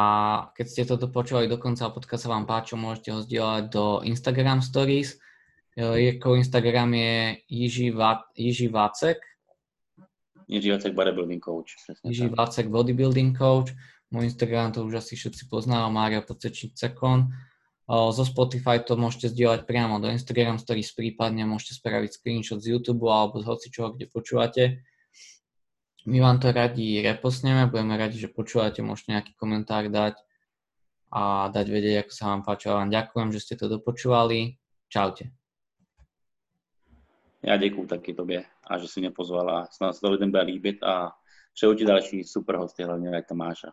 [0.56, 4.00] keď ste toto počúvali do konca a podcast sa vám páčil, môžete ho zdieľať do
[4.08, 5.20] Instagram Stories.
[5.76, 7.14] Jirkov Instagram je
[7.52, 9.20] Jiži, Va- Jiži Vácek.
[10.48, 11.76] Jiži Vácek Bodybuilding Coach.
[12.00, 13.76] Jiži Vácek Bodybuilding Coach.
[14.08, 17.34] Môj Instagram to už asi všetci poznajú, Mária Pocečník Cekon.
[17.90, 23.04] Zo Spotify to môžete zdieľať priamo do Instagram Stories, prípadne môžete spraviť screenshot z YouTube
[23.04, 24.62] alebo z hocičoho, kde počúvate
[26.06, 30.20] my vám to radi reposneme, budeme radi, že počúvate, môžete nejaký komentár dať
[31.08, 32.76] a dať vedieť, ako sa vám páčilo.
[32.76, 34.58] Vám ďakujem, že ste to dopočúvali.
[34.88, 35.30] Čaute.
[37.42, 40.42] Já děkuji taky tobě a že jsi mě pozval a snad se to lidem bude
[40.42, 41.12] líbit a
[41.54, 43.72] přeju ti další super hosty, hlavně jak Tomáša.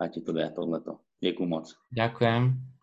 [0.00, 0.98] A ti to jde tohleto.
[1.20, 1.76] Děkuji moc.
[1.90, 2.75] Ďakujem.